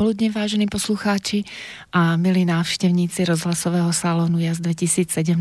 [0.00, 1.44] Dobré predpoludne, vážení poslucháči
[1.92, 5.36] a milí návštevníci rozhlasového salónu JAS 2017.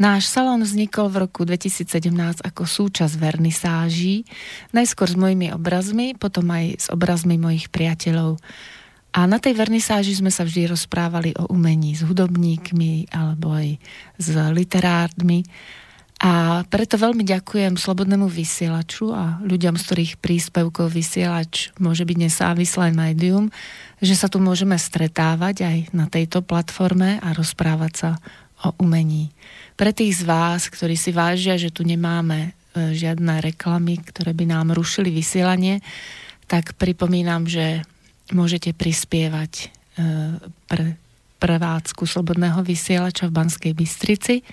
[0.00, 4.24] Náš salón vznikol v roku 2017 ako súčasť vernisáží,
[4.72, 8.40] najskôr s mojimi obrazmi, potom aj s obrazmi mojich priateľov.
[9.12, 13.76] A na tej vernisáži sme sa vždy rozprávali o umení s hudobníkmi alebo aj
[14.16, 15.44] s literármi.
[16.20, 22.92] A preto veľmi ďakujem Slobodnému vysielaču a ľuďom, z ktorých príspevkov vysielač môže byť nesávislé
[22.92, 23.48] médium,
[24.04, 28.10] že sa tu môžeme stretávať aj na tejto platforme a rozprávať sa
[28.68, 29.32] o umení.
[29.80, 34.44] Pre tých z vás, ktorí si vážia, že tu nemáme e, žiadne reklamy, ktoré by
[34.44, 35.80] nám rušili vysielanie,
[36.44, 37.80] tak pripomínam, že
[38.36, 39.66] môžete prispievať e,
[40.68, 41.00] pre
[41.40, 44.44] prevádzku Slobodného vysielača v Banskej Bystrici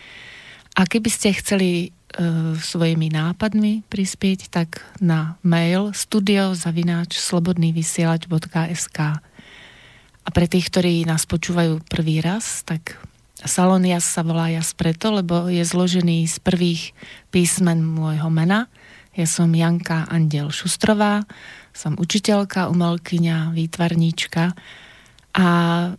[0.78, 9.00] a keby ste chceli uh, svojimi nápadmi prispieť, tak na mail studiozavináč slobodnývysielač.sk
[10.22, 13.02] A pre tých, ktorí nás počúvajú prvý raz, tak
[13.42, 16.94] Salon Jas sa volá Jas preto, lebo je zložený z prvých
[17.34, 18.70] písmen môjho mena.
[19.18, 21.26] Ja som Janka Andel Šustrová,
[21.74, 24.54] som učiteľka, umelkyňa, výtvarníčka
[25.34, 25.48] a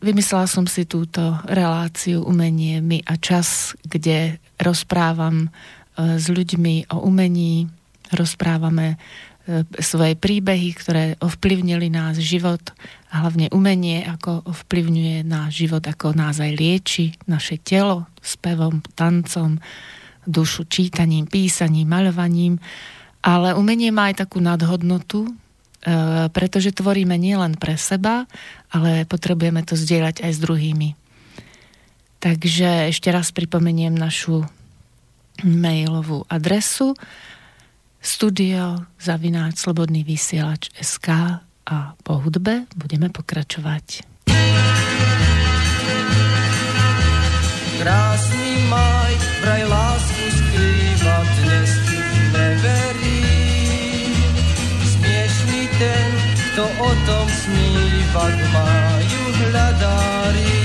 [0.03, 5.49] vymyslela som si túto reláciu umenie my a čas, kde rozprávam e,
[6.19, 7.71] s ľuďmi o umení,
[8.11, 12.75] rozprávame e, svoje príbehy, ktoré ovplyvnili nás život
[13.15, 19.63] a hlavne umenie, ako ovplyvňuje náš život, ako nás aj lieči, naše telo, spevom, tancom,
[20.29, 22.61] dušu, čítaním, písaním, maľovaním.
[23.25, 25.31] Ale umenie má aj takú nadhodnotu,
[26.35, 28.27] pretože tvoríme nielen pre seba,
[28.73, 30.89] ale potrebujeme to zdieľať aj s druhými.
[32.19, 34.43] Takže ešte raz pripomeniem našu
[35.47, 36.99] mailovú adresu
[38.03, 41.09] studio zavináč slobodný vysielač SK
[41.69, 44.03] a po hudbe budeme pokračovať.
[47.79, 49.15] Krásny maj,
[49.47, 50.18] vraj lásku
[57.09, 60.61] tom snívať majú hľadári.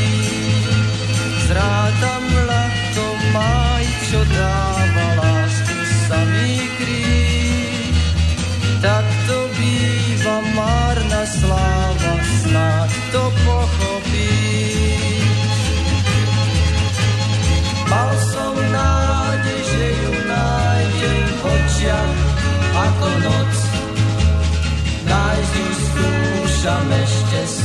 [1.47, 4.82] Zrátam ľahko maj, čo dáva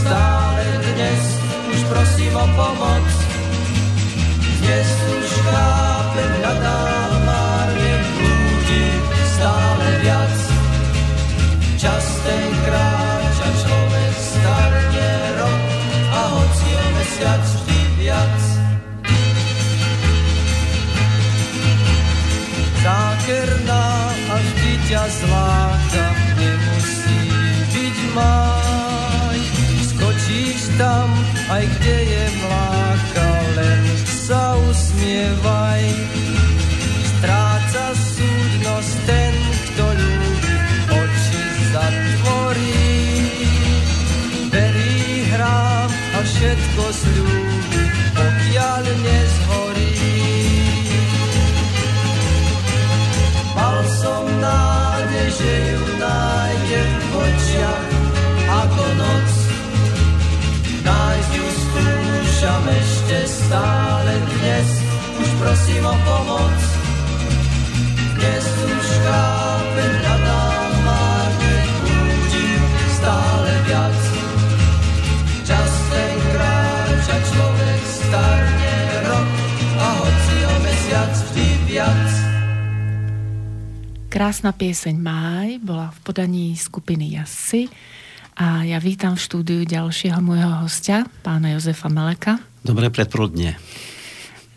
[0.08, 1.22] stále dnes,
[1.68, 3.08] už prosím o pomoc.
[4.64, 8.84] Dnes už chápem, hľadám márne blúdi
[9.36, 10.36] stále viac.
[11.76, 15.62] Čas ten kráča, človek starne rok
[16.08, 18.40] a hoci o mesiac vždy viac.
[22.80, 23.86] Zákerná
[24.32, 25.67] a vždy ťa zláka,
[30.78, 31.10] pitam,
[31.50, 33.84] aj gdje je mlaka len,
[34.26, 36.07] zauznjevaj
[63.08, 64.68] ešte stále dnes,
[65.16, 66.58] už prosím o pomoc.
[68.20, 71.56] Dnes už chápem, hľadám márne,
[71.88, 72.62] blúdim
[73.00, 74.00] stále viac.
[75.40, 78.76] Čas ten kráča, človek starne
[79.08, 79.28] rok
[79.80, 82.08] a hoci o mesiac vždy viac.
[84.12, 87.72] Krásna pieseň Máj bola v podaní skupiny Jasy
[88.36, 92.36] a ja vítam v štúdiu ďalšieho môjho hostia, pána Jozefa Meleka.
[92.66, 93.54] Dobré predprudne.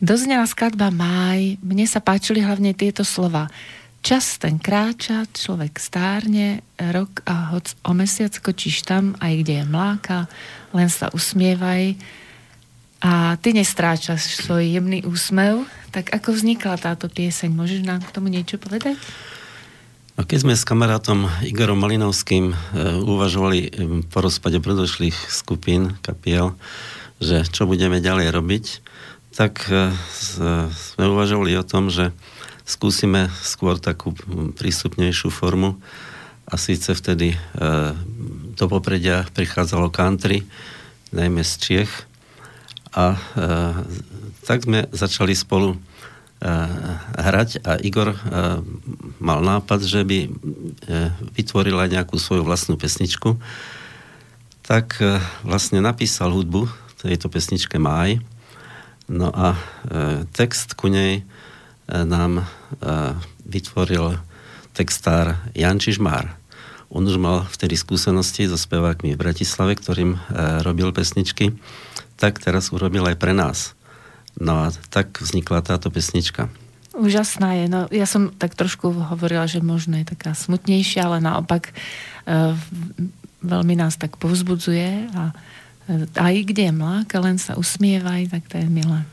[0.01, 1.62] Doznela skladba Máj.
[1.62, 3.53] Mne sa páčili hlavne tieto slova.
[4.01, 9.65] Čas ten kráča, človek stárne, rok a hoc o mesiac kočíš tam, aj kde je
[9.69, 10.25] mláka,
[10.74, 11.94] len sa usmievaj.
[13.06, 15.69] A ty nestráčaš svoj jemný úsmev.
[15.94, 17.53] Tak ako vznikla táto pieseň?
[17.53, 18.98] Môžeš nám k tomu niečo povedať?
[20.18, 22.56] A keď sme s kamarátom Igorom Malinovským e,
[23.06, 23.69] uvažovali e,
[24.06, 26.57] po rozpade predošlých skupín, kapiel,
[27.22, 28.66] že čo budeme ďalej robiť,
[29.38, 29.94] tak e,
[30.74, 32.12] sme uvažovali o tom, že
[32.66, 34.18] skúsime skôr takú
[34.58, 35.78] prístupnejšiu formu
[36.50, 37.36] a síce vtedy
[38.56, 40.44] do popredia prichádzalo country,
[41.10, 41.92] najmä z Čiech.
[42.92, 43.20] A e,
[44.44, 45.78] tak sme začali spolu e,
[47.16, 48.18] hrať a Igor e,
[49.24, 50.30] mal nápad, že by e,
[51.40, 53.40] vytvoril aj nejakú svoju vlastnú pesničku.
[54.68, 56.68] Tak e, vlastne napísal hudbu
[57.01, 58.21] tejto pesničke Máj.
[59.12, 59.59] No a e,
[60.31, 61.24] text ku nej e,
[61.89, 62.44] nám e,
[63.44, 64.21] vytvoril
[64.71, 66.31] textár Jan Čižmár.
[66.92, 70.19] On už mal vtedy skúsenosti so spevákmi v Bratislave, ktorým e,
[70.63, 71.56] robil pesničky,
[72.19, 73.75] tak teraz urobil aj pre nás.
[74.39, 76.48] No a tak vznikla táto pesnička.
[76.92, 77.65] Úžasná je.
[77.71, 81.74] No, ja som tak trošku hovorila, že možno je taká smutnejšia, ale naopak e,
[83.39, 85.31] veľmi nás tak povzbudzuje a
[86.16, 89.04] aj kde je mláka, len sa usmievaj, tak to je milé.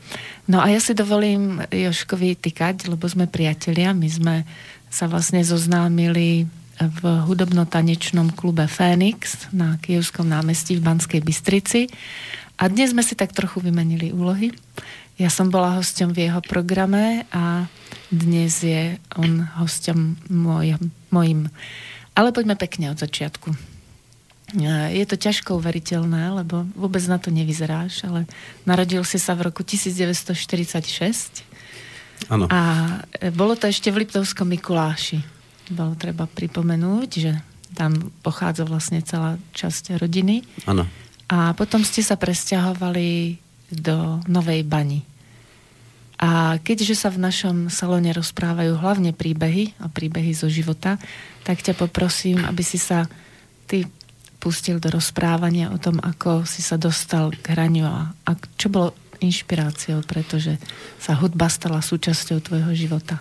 [0.49, 4.35] No a ja si dovolím Joškovi tykať, lebo sme priatelia, my sme
[4.89, 6.49] sa vlastne zoznámili
[6.79, 11.91] v hudobno-tanečnom klube Fénix na Kijovskom námestí v Banskej Bystrici.
[12.55, 14.55] A dnes sme si tak trochu vymenili úlohy.
[15.19, 17.67] Ja som bola hosťom v jeho programe a
[18.07, 20.79] dnes je on hosťom môj,
[21.11, 21.51] mojim.
[22.15, 23.68] Ale poďme pekne od začiatku.
[24.93, 28.25] Je to ťažko uveriteľné, lebo vôbec na to nevyzeráš, ale
[28.65, 31.45] narodil si sa v roku 1946
[32.27, 32.51] Ano.
[32.51, 32.61] a
[33.31, 37.31] bolo to ešte v Liptovskom Mikuláši bolo treba pripomenúť, že
[37.77, 40.41] tam pochádza vlastne celá časť rodiny.
[40.65, 40.89] Áno.
[41.29, 43.37] A potom ste sa presťahovali
[43.69, 45.05] do Novej Bani.
[46.19, 50.99] A keďže sa v našom salóne rozprávajú hlavne príbehy a príbehy zo života,
[51.47, 53.07] tak ťa poprosím, aby si sa
[53.69, 53.87] ty
[54.39, 58.95] pustil do rozprávania o tom, ako si sa dostal k hraniu a, a čo bolo
[59.19, 60.55] inšpiráciou, pretože
[60.97, 63.19] sa hudba stala súčasťou tvojho života.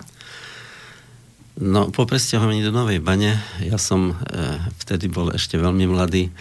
[1.59, 4.17] No, po presťahovaní do Novej Bane, ja som e,
[4.79, 6.33] vtedy bol ešte veľmi mladý, e,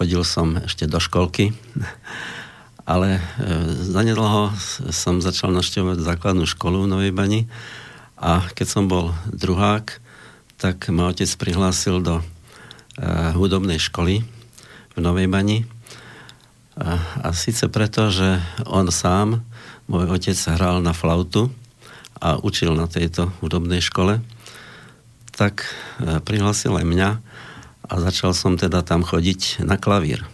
[0.00, 1.52] chodil som ešte do školky,
[2.88, 3.22] ale e,
[3.84, 4.56] zanedlho
[4.88, 7.44] som začal našťovať základnú školu v Novej Bani.
[8.16, 10.00] A keď som bol druhák,
[10.56, 12.24] tak ma otec prihlásil do
[13.34, 14.22] hudobnej školy
[14.94, 15.66] v Novej Bani
[16.78, 19.42] a, a síce preto, že on sám,
[19.86, 21.50] môj otec hral na flautu,
[22.24, 24.24] a učil na tejto hudobnej škole,
[25.36, 25.68] tak
[26.00, 27.10] e, prihlásil aj mňa
[27.84, 30.24] a začal som teda tam chodiť na klavír.
[30.24, 30.28] E,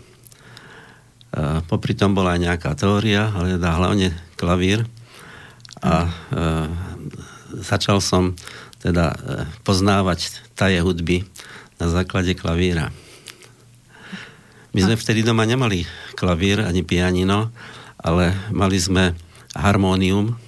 [1.67, 4.87] popri tom bola aj nejaká teória, ale teda hlavne klavír
[5.83, 6.11] a e,
[7.59, 8.39] začal som
[8.81, 9.13] teda
[9.61, 11.27] poznávať taje hudby
[11.81, 12.93] na základe klavíra.
[14.71, 15.83] My sme vtedy doma nemali
[16.15, 17.51] klavír ani pianino,
[17.99, 19.19] ale mali sme
[19.57, 20.39] harmónium,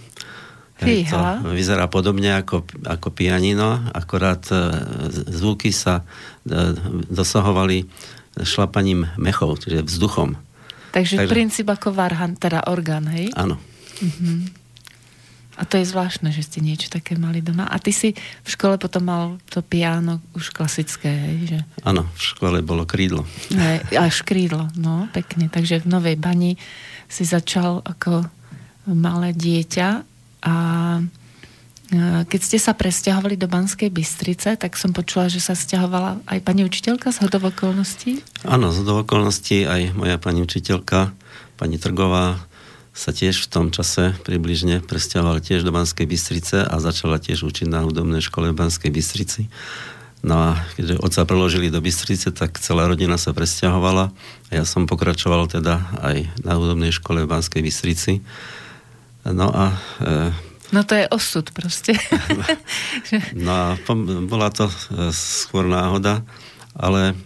[0.83, 1.39] Fíha.
[1.47, 4.59] To vyzerá podobne ako, ako pianino, akorát e,
[5.31, 6.03] zvuky sa
[6.43, 6.75] e,
[7.07, 7.87] dosahovali
[8.43, 10.35] šlapaním mechov, čiže vzduchom.
[10.93, 13.31] Takže, Takže princíp ako varhan, teda orgán, hej?
[13.39, 13.57] Áno.
[14.03, 14.43] Uh-huh.
[15.61, 17.68] A to je zvláštne, že ste niečo také mali doma.
[17.68, 21.38] A ty si v škole potom mal to piano už klasické, hej?
[21.52, 21.59] Že...
[21.85, 23.28] Áno, v škole bolo krídlo.
[23.52, 25.52] Ne, až krídlo, no, pekne.
[25.52, 26.56] Takže v Novej Bani
[27.12, 28.25] si začal ako
[28.88, 29.88] malé dieťa
[30.42, 30.54] a
[32.25, 36.64] keď ste sa presťahovali do Banskej Bystrice, tak som počula, že sa stiahovala aj pani
[36.64, 38.25] učiteľka z hodov okolností?
[38.49, 41.12] Áno, z hodov okolností aj moja pani učiteľka,
[41.61, 42.40] pani Trgová,
[42.93, 47.65] sa tiež v tom čase približne presťahovala tiež do Banskej Bystrice a začala tiež učiť
[47.65, 49.49] na hudobnej škole v Banskej Bystrici.
[50.23, 54.87] No a keďže otca preložili do Bystrice, tak celá rodina sa presťahovala a ja som
[54.87, 58.23] pokračoval teda aj na hudobnej škole v Banskej Bystrici.
[59.27, 59.75] No a...
[59.99, 60.31] E,
[60.71, 61.99] no to je osud proste.
[63.47, 63.67] no a
[64.29, 64.75] bola to e,
[65.11, 66.23] skôr náhoda,
[66.77, 67.19] ale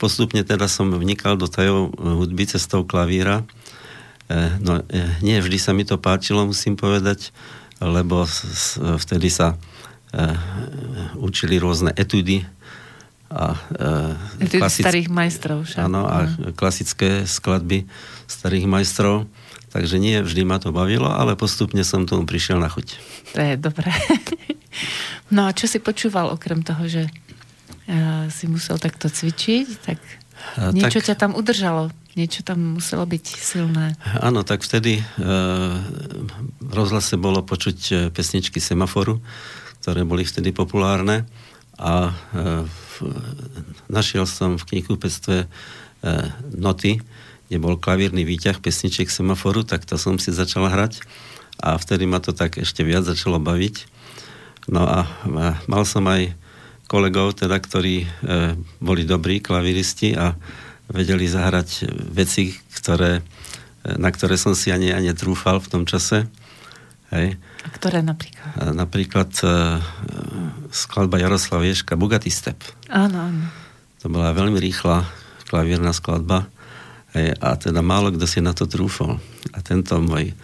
[0.00, 3.44] postupne teda som vnikal do tajov hudby cestou klavíra.
[4.32, 7.36] E, no e, nie vždy sa mi to páčilo, musím povedať,
[7.84, 8.24] lebo
[8.96, 9.56] vtedy sa e,
[11.20, 12.48] učili rôzne etudy
[13.28, 13.52] a
[14.40, 14.88] e, klasic...
[14.88, 15.68] starých majstrov.
[15.68, 15.84] Však.
[15.84, 17.84] Áno, a klasické skladby
[18.24, 19.28] starých majstrov.
[19.72, 23.00] Takže nie vždy ma to bavilo, ale postupne som tomu prišiel na chuť.
[23.36, 23.92] To je dobré.
[25.32, 27.08] No a čo si počúval okrem toho, že
[28.32, 29.96] si musel takto cvičiť, tak
[30.76, 33.96] niečo tak, ťa tam udržalo, niečo tam muselo byť silné.
[34.20, 35.78] Áno, tak vtedy uh,
[36.60, 39.20] v rozhlase bolo počuť e, pesničky Semaforu,
[39.82, 41.26] ktoré boli vtedy populárne
[41.76, 42.62] a uh,
[43.90, 45.48] našiel som v knihkupectve uh,
[46.54, 47.02] noty,
[47.52, 51.04] kde bol klavírny výťah pesničiek semaforu, tak to som si začal hrať
[51.60, 53.84] a vtedy ma to tak ešte viac začalo baviť.
[54.72, 55.04] No a
[55.68, 56.32] mal som aj
[56.88, 58.06] kolegov, teda, ktorí e,
[58.80, 60.32] boli dobrí klaviristi a
[60.90, 63.22] vedeli zahrať veci, ktoré,
[63.84, 66.26] na ktoré som si ani, ani trúfal v tom čase.
[67.12, 67.36] Hej.
[67.62, 68.50] A ktoré napríklad?
[68.56, 69.46] A napríklad e,
[70.72, 72.56] skladba Jaroslav Ješka, Bugatti Step.
[72.88, 73.44] Áno, áno.
[74.00, 75.04] To bola veľmi rýchla
[75.46, 76.48] klavírna skladba
[77.12, 79.20] hej, a teda málo kto si na to trúfol.
[79.52, 80.34] A tento môj e,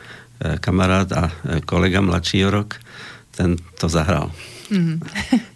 [0.61, 2.76] kamarát a e, kolega mladší rok,
[3.33, 4.28] ten to zahral.
[4.68, 5.00] Mm.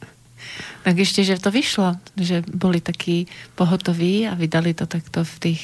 [0.83, 5.61] tak ešte, že to vyšlo, že boli takí pohotoví a vydali to takto v tých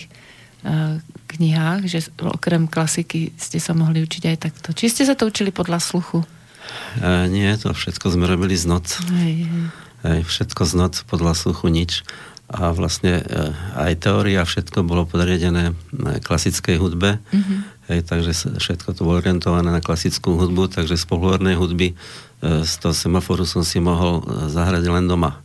[0.62, 1.02] uh,
[1.34, 4.68] knihách, že okrem klasiky ste sa mohli učiť aj takto.
[4.70, 6.22] Či ste sa to učili podľa sluchu?
[7.02, 8.86] Uh, nie, to všetko sme robili z noc.
[9.10, 9.50] Hej,
[10.06, 10.20] hej.
[10.22, 12.06] Všetko z noc, podľa sluchu nič.
[12.48, 15.76] A vlastne uh, aj teória, všetko bolo podriadené
[16.24, 17.20] klasickej hudbe.
[17.34, 17.60] Uh-huh.
[17.88, 21.96] Hej, takže všetko to bolo orientované na klasickú hudbu, takže z populárnej hudby
[22.38, 25.42] E, z toho semaforu som si mohol e, zahrať len doma.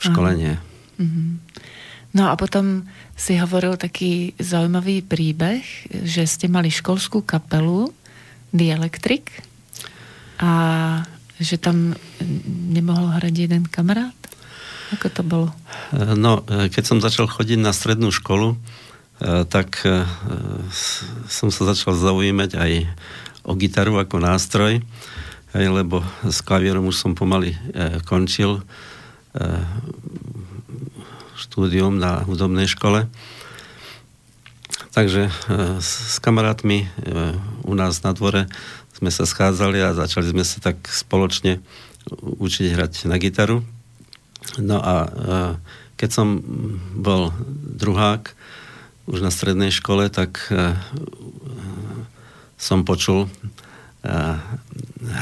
[0.00, 0.54] V škole nie.
[0.96, 1.28] Mm-hmm.
[2.16, 5.62] No a potom si hovoril taký zaujímavý príbeh,
[6.04, 7.92] že ste mali školskú kapelu
[8.52, 9.28] The Electric
[10.40, 10.52] a
[11.40, 11.96] že tam
[12.72, 14.16] nemohol hrať jeden kamarát?
[14.92, 15.48] Ako to bolo?
[15.92, 18.56] E, no, keď som začal chodiť na strednú školu,
[19.20, 19.82] tak
[21.28, 22.72] som sa začal zaujímať aj
[23.46, 24.82] o gitaru ako nástroj
[25.52, 27.58] lebo s klavírom už som pomaly e,
[28.08, 28.64] končil
[31.36, 33.08] štúdium na hudobnej škole.
[34.92, 35.32] Takže
[35.80, 36.84] s, kamarátmi
[37.64, 38.44] u nás na dvore
[38.92, 41.64] sme sa schádzali a začali sme sa tak spoločne
[42.12, 43.64] učiť hrať na gitaru.
[44.60, 45.08] No a
[45.96, 46.44] keď som
[46.92, 47.32] bol
[47.72, 48.36] druhák
[49.06, 50.76] už na strednej škole, tak e,
[52.58, 53.26] som počul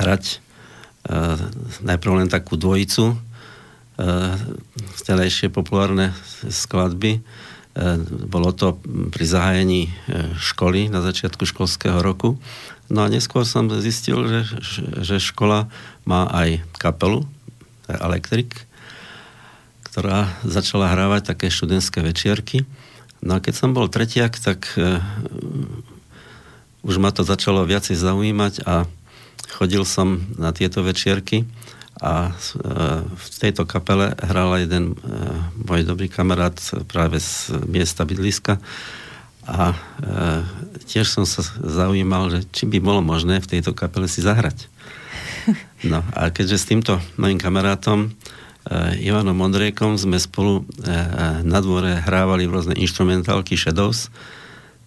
[0.00, 0.40] hrať
[1.84, 3.16] najprv len takú dvojicu,
[4.96, 6.16] vtedajšie populárne
[6.48, 7.20] skladby.
[8.28, 8.80] Bolo to
[9.12, 9.92] pri zahájení
[10.40, 12.40] školy na začiatku školského roku.
[12.88, 14.40] No a neskôr som zistil, že,
[15.04, 15.68] že škola
[16.08, 17.28] má aj kapelu,
[17.90, 18.54] Elektrik,
[19.82, 22.62] ktorá začala hrávať také študentské večierky.
[23.20, 24.96] No a keď som bol tretiak, tak e,
[26.80, 28.88] už ma to začalo viacej zaujímať a
[29.52, 31.44] chodil som na tieto večierky
[32.00, 32.34] a e,
[33.04, 35.04] v tejto kapele hral jeden e,
[35.68, 36.56] môj dobrý kamarát
[36.88, 38.56] práve z miesta bydliska
[39.50, 39.74] a
[40.86, 44.68] tiež som sa zaujímal, že či by bolo možné v tejto kapele si zahrať.
[45.80, 48.12] No a keďže s týmto mojim kamarátom
[49.02, 50.62] Ivanom Mondrejkom sme spolu
[51.42, 54.14] na dvore hrávali rôzne instrumentálky Shadows,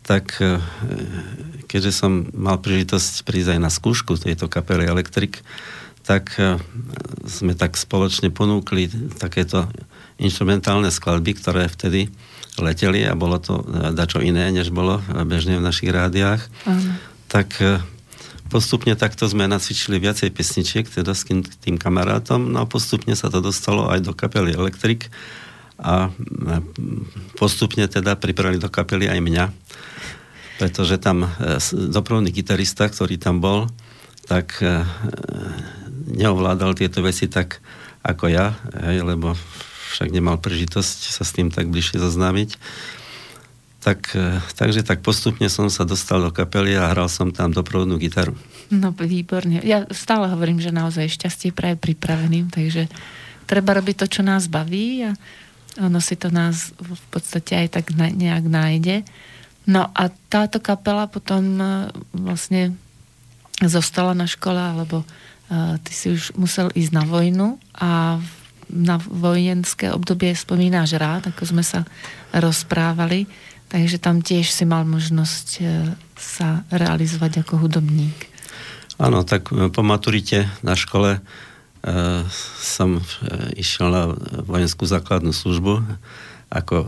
[0.08, 0.40] tak
[1.68, 5.44] keďže som mal príležitosť prísť aj na skúšku tejto kapely Electric,
[6.04, 6.36] tak
[7.28, 8.88] sme tak spoločne ponúkli
[9.20, 9.68] takéto
[10.20, 12.12] instrumentálne skladby, ktoré vtedy
[12.60, 13.64] leteli a bolo to
[13.96, 16.44] dačo iné, než bolo bežne v našich rádiách.
[16.68, 17.00] Uh-huh.
[17.32, 17.58] Tak
[18.54, 23.34] postupne takto sme nacvičili viacej pesničiek, teda s tým, tým kamarátom, no a postupne sa
[23.34, 25.10] to dostalo aj do kapely Electric
[25.82, 26.14] a
[27.34, 29.46] postupne teda pripravili do kapely aj mňa
[30.58, 31.60] pretože tam e,
[31.92, 33.70] dopravný gitarista, ktorý tam bol,
[34.30, 34.86] tak e,
[36.14, 37.60] neovládal tieto veci tak
[38.04, 39.36] ako ja, hej, lebo
[39.92, 42.56] však nemal príležitosť sa s tým tak bližšie zoznámiť.
[43.84, 48.00] Tak, e, takže tak postupne som sa dostal do kapely a hral som tam doprovodnú
[48.00, 48.32] gitaru.
[48.72, 49.60] No výborne.
[49.60, 52.88] Ja stále hovorím, že naozaj šťastie praje pripraveným, takže
[53.44, 55.12] treba robiť to, čo nás baví a
[55.84, 59.04] ono si to nás v podstate aj tak nejak nájde.
[59.68, 61.66] No a táto kapela potom e,
[62.16, 62.80] vlastne
[63.62, 68.20] zostala na škole, alebo uh, ty si už musel ísť na vojnu a
[68.74, 71.86] na vojenské obdobie spomínáš rád, ako sme sa
[72.34, 73.30] rozprávali,
[73.74, 78.30] takže tam tiež si mal možnosť uh, sa realizovať ako hudobník.
[79.02, 82.22] Áno, tak po maturite na škole uh,
[82.62, 83.02] som
[83.58, 84.04] išiel na
[84.46, 85.82] vojenskú základnú službu
[86.54, 86.86] ako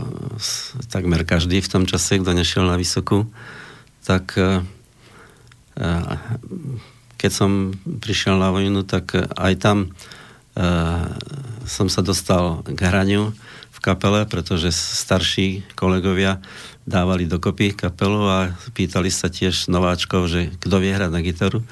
[0.94, 3.26] takmer každý v tom čase, kto nešiel na vysokú,
[4.06, 4.62] tak e,
[5.82, 5.92] e,
[7.18, 9.78] keď som prišiel na vojnu, tak aj tam
[10.54, 10.68] e,
[11.66, 13.34] som sa dostal k hraniu
[13.74, 16.38] v kapele, pretože starší kolegovia
[16.86, 18.40] dávali dokopy kapelu a
[18.78, 21.66] pýtali sa tiež nováčkov, že kto vie hrať na gitaru.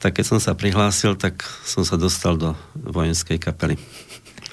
[0.00, 3.76] Tak keď som sa prihlásil, tak som sa dostal do vojenskej kapely.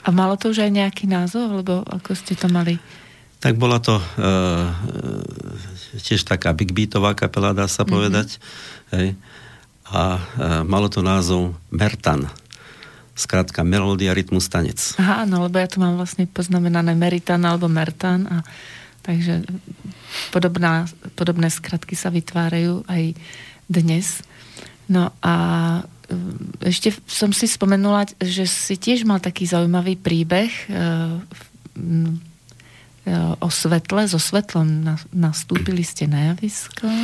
[0.03, 2.81] A malo to už aj nejaký názov, alebo ako ste to mali?
[3.37, 4.73] Tak bola to uh,
[6.01, 7.93] tiež taká big beatová kapela, dá sa mm-hmm.
[7.93, 8.27] povedať.
[8.91, 9.13] Hej.
[9.93, 10.21] A uh,
[10.65, 12.27] malo to názov Mertan.
[13.17, 14.77] skrátka melódia, rytmus, tanec.
[15.01, 18.37] Aha, no lebo ja tu mám vlastne poznamenané Meritan alebo Mertan a
[19.07, 19.47] takže
[20.35, 20.83] podobná,
[21.15, 23.15] podobné skratky sa vytvárajú aj
[23.71, 24.19] dnes.
[24.91, 25.35] No a
[26.11, 30.75] e, ešte som si spomenula, že si tiež mal taký zaujímavý príbeh e, e,
[33.39, 34.83] o svetle, so svetlom
[35.15, 36.83] nastúpili ste na javisko.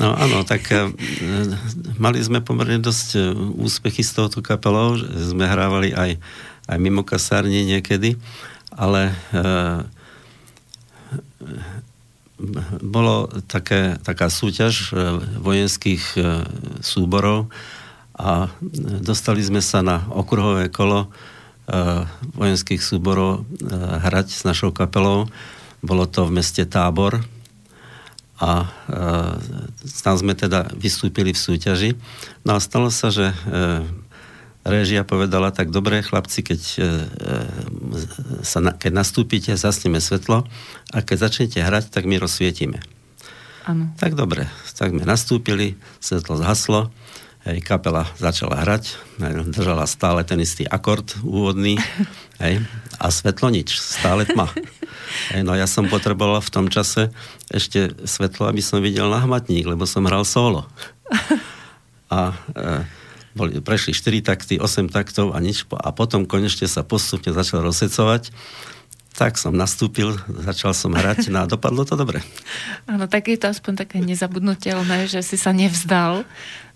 [0.00, 0.64] No áno, tak
[2.00, 3.20] mali sme pomerne dosť
[3.60, 6.16] úspechy s touto kapelou, že sme hrávali aj,
[6.72, 8.16] aj mimo kasárne niekedy,
[8.72, 9.12] ale
[12.80, 14.94] bolo také, taká súťaž e,
[15.40, 16.20] vojenských e,
[16.80, 17.52] súborov
[18.16, 18.52] a
[19.00, 21.08] dostali sme sa na okruhové kolo e,
[22.36, 23.44] vojenských súborov
[24.04, 25.28] hrať s našou kapelou.
[25.84, 27.20] Bolo to v meste Tábor
[28.40, 28.72] a
[30.00, 31.90] tam sme teda vystúpili v súťaži.
[32.44, 33.36] No a stalo sa, že
[34.60, 36.88] Réžia povedala, tak dobre, chlapci, keď, e, e,
[38.44, 40.44] sa, keď nastúpite, zasneme svetlo
[40.92, 42.84] a keď začnete hrať, tak my rozsvietime.
[43.64, 43.88] Ano.
[43.96, 46.92] Tak dobre, tak sme nastúpili, svetlo zhaslo,
[47.48, 49.00] hej, kapela začala hrať,
[49.48, 51.80] držala stále ten istý akord úvodný,
[52.44, 52.60] hej,
[53.00, 54.52] a svetlo nič, stále tma.
[55.32, 57.08] Hej, no ja som potreboval v tom čase
[57.48, 60.68] ešte svetlo, aby som videl na hmatník, lebo som hral solo.
[62.10, 62.99] A e,
[63.32, 65.66] boli, prešli 4 takty, 8 taktov a nič.
[65.70, 68.34] A potom konečne sa postupne začal rozsecovať.
[69.14, 70.16] Tak som nastúpil,
[70.46, 72.22] začal som hrať no a dopadlo to dobre.
[72.86, 76.26] Áno, tak je to aspoň také nezabudnutelné, že si sa nevzdal.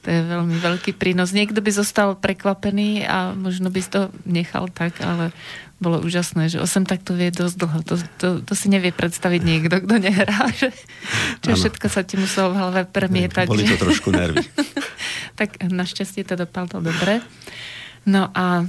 [0.05, 1.33] To je veľmi veľký prínos.
[1.33, 5.33] Niekto by zostal prekvapený a možno by to nechal tak, ale
[5.83, 7.79] bolo úžasné, že 8 taktov je dosť dlho.
[7.85, 10.49] To, to, to si nevie predstaviť niekto, kto nehrá.
[10.59, 10.71] Že,
[11.43, 11.59] čo ano.
[11.59, 13.47] všetko sa ti muselo v hlave premietať.
[13.51, 14.47] Boli to trošku nervy.
[15.41, 17.21] tak našťastie to dopadlo dobre.
[18.07, 18.65] No a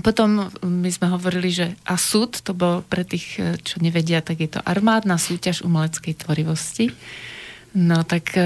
[0.00, 4.54] potom my sme hovorili, že a súd, to bol pre tých, čo nevedia, tak je
[4.54, 6.94] to armádna súťaž umeleckej tvorivosti.
[7.74, 8.42] No tak e,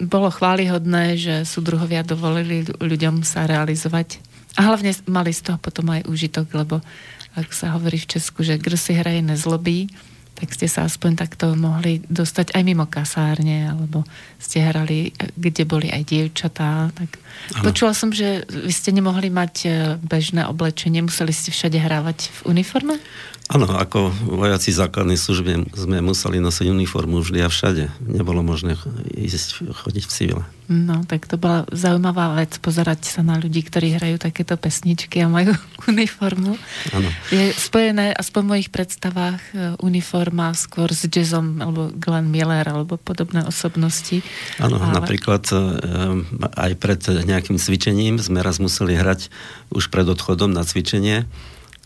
[0.00, 4.20] bolo chválihodné, že súdruhovia dovolili ľuďom sa realizovať
[4.56, 6.84] a hlavne mali z toho potom aj úžitok, lebo
[7.32, 9.88] ak sa hovorí v Česku, že si hraje nezlobí,
[10.36, 14.02] tak ste sa aspoň takto mohli dostať aj mimo kasárne, alebo
[14.40, 16.90] ste hrali, kde boli aj dievčatá.
[16.92, 17.10] Tak
[17.62, 19.68] počula som, že vy ste nemohli mať e,
[20.00, 22.96] bežné oblečenie, museli ste všade hrávať v uniforme?
[23.50, 27.90] Áno, ako vojaci základnej služby sme museli nosiť uniformu vždy a všade.
[28.06, 28.78] Nebolo možné
[29.18, 30.44] ísť, chodiť v civile.
[30.70, 35.28] No, tak to bola zaujímavá vec, pozerať sa na ľudí, ktorí hrajú takéto pesničky a
[35.28, 35.52] majú
[35.90, 36.54] uniformu.
[36.94, 37.08] Ano.
[37.34, 42.94] Je spojené, aspoň v mojich predstavách, e, uniforma skôr s jazzom, alebo Glenn Miller, alebo
[42.94, 44.22] podobné osobnosti.
[44.62, 45.02] Áno, Ale...
[45.02, 45.56] napríklad e,
[46.56, 49.28] aj pred nejakým cvičením sme raz museli hrať
[49.74, 51.26] už pred odchodom na cvičenie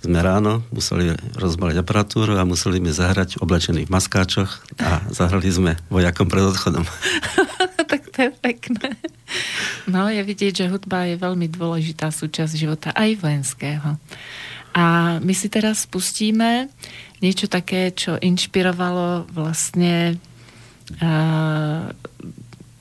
[0.07, 6.31] sme ráno museli rozbaliť aparatúru a museli sme zahrať oblečených maskáčoch a zahrali sme vojakom
[6.31, 6.87] pred odchodom.
[7.91, 8.95] tak to je pekné.
[9.91, 13.99] No, je vidieť, že hudba je veľmi dôležitá súčasť života, aj vojenského.
[14.77, 16.69] A my si teraz spustíme
[17.25, 20.21] niečo také, čo inšpirovalo vlastne
[21.01, 21.89] uh,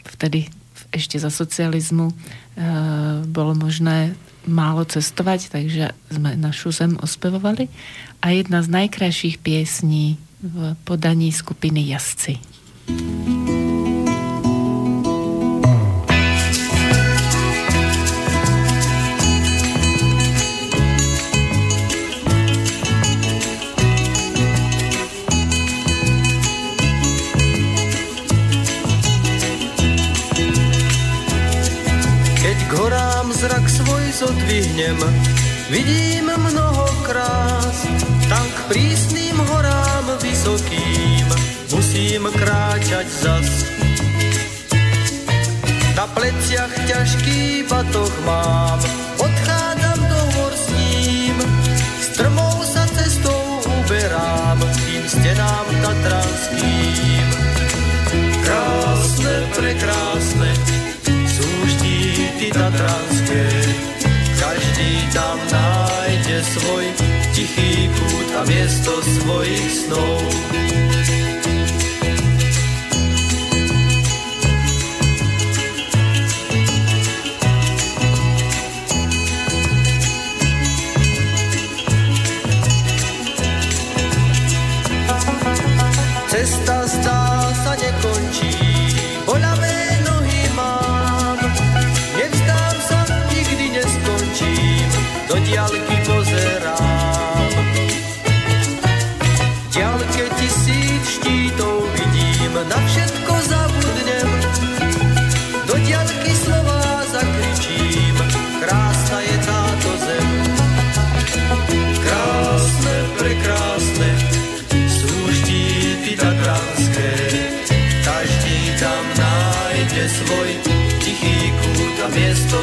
[0.03, 0.51] vtedy
[0.91, 2.15] ešte za socializmu uh,
[3.31, 4.11] bolo možné
[4.47, 7.69] málo cestovať, takže sme našu zem ospevovali.
[8.21, 12.37] A jedna z najkrajších piesní v podaní skupiny Jasci.
[12.85, 13.54] thank you
[34.25, 34.97] zodvihnem,
[35.69, 37.77] vidím mnoho krás,
[38.29, 41.27] tam k prísnym horám vysokým
[41.69, 43.49] musím kráčať zas.
[45.95, 48.79] Na pleciach ťažký batoh mám,
[49.21, 51.37] odchádzam do hor s ním,
[52.01, 57.27] strmou sa cestou uberám tým stenám tatranským.
[58.41, 60.51] Krásne, prekrásne,
[61.29, 63.45] sú štíty tatranské,
[64.75, 66.85] každý tam nájde svoj
[67.31, 70.19] tichý kút a miesto svojich snov.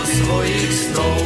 [0.07, 1.22] Svojich snov.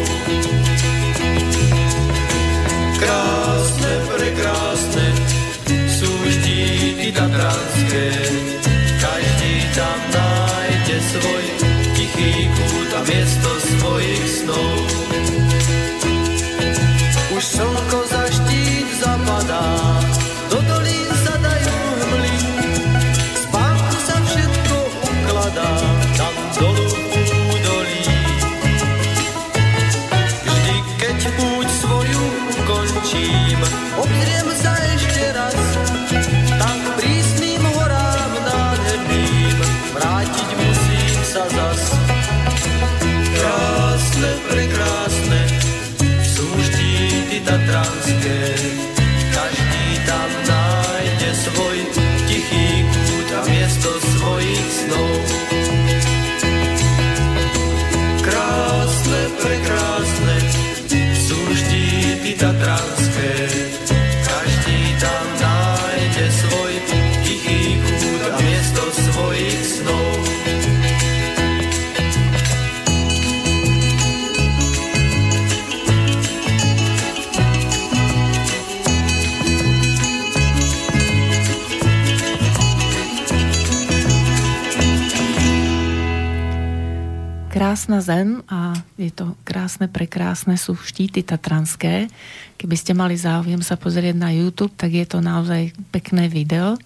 [87.76, 92.08] Krásna zem a je to krásne, prekrásne sú štíty tatranské.
[92.56, 96.80] Keby ste mali záujem sa pozrieť na YouTube, tak je to naozaj pekné video.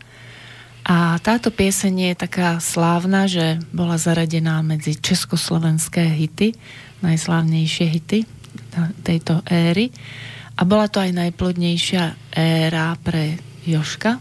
[0.82, 6.58] A táto pieseň je taká slávna, že bola zaradená medzi československé hity,
[7.06, 8.26] najslávnejšie hity
[9.06, 9.94] tejto éry.
[10.58, 14.18] A bola to aj najplodnejšia éra pre Joška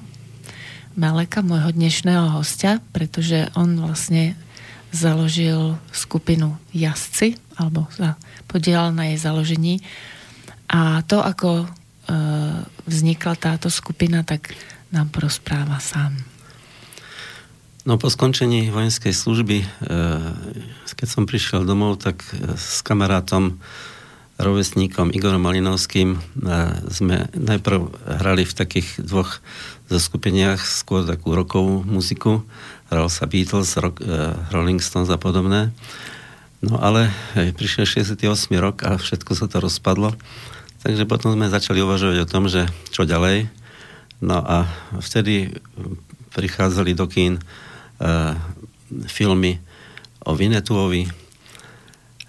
[0.93, 4.37] Meleka, môjho dnešného hostia, pretože on vlastne
[4.89, 8.17] založil skupinu Jazdci, alebo sa
[8.49, 9.75] podielal na jej založení.
[10.69, 11.67] A to, ako e,
[12.85, 14.53] vznikla táto skupina, tak
[14.89, 16.17] nám porozpráva sám.
[17.87, 19.67] No po skončení vojenskej služby, e,
[20.93, 23.57] keď som prišiel domov, tak e, s kamarátom,
[24.39, 26.19] rovesníkom Igorom Malinovským e,
[26.87, 27.91] sme najprv
[28.23, 29.43] hrali v takých dvoch
[29.91, 32.47] zoskupeniach, skôr takú rokovú muziku
[32.89, 35.69] hral sa Beatles, rock, uh, Rolling Stones a podobné.
[36.59, 37.07] No ale
[37.55, 40.11] prišiel 68 rok a všetko sa to rozpadlo.
[40.83, 43.47] Takže potom sme začali uvažovať o tom, že čo ďalej.
[44.19, 44.67] No a
[44.99, 45.55] vtedy
[46.35, 48.35] prichádzali do kín uh,
[49.07, 49.63] filmy
[50.23, 51.07] o Vinetuovi.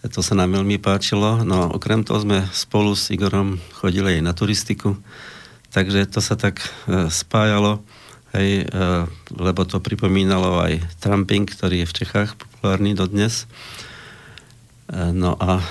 [0.07, 1.43] To sa nám veľmi páčilo.
[1.43, 4.95] No okrem toho sme spolu s Igorom chodili aj na turistiku.
[5.75, 7.83] Takže to sa tak uh, spájalo
[8.35, 13.47] hej, e, lebo to pripomínalo aj tramping, ktorý je v Čechách populárny dodnes.
[14.91, 15.65] E, no a e,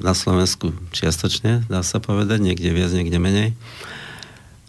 [0.00, 3.50] na Slovensku čiastočne, dá sa povedať, niekde viac, niekde menej.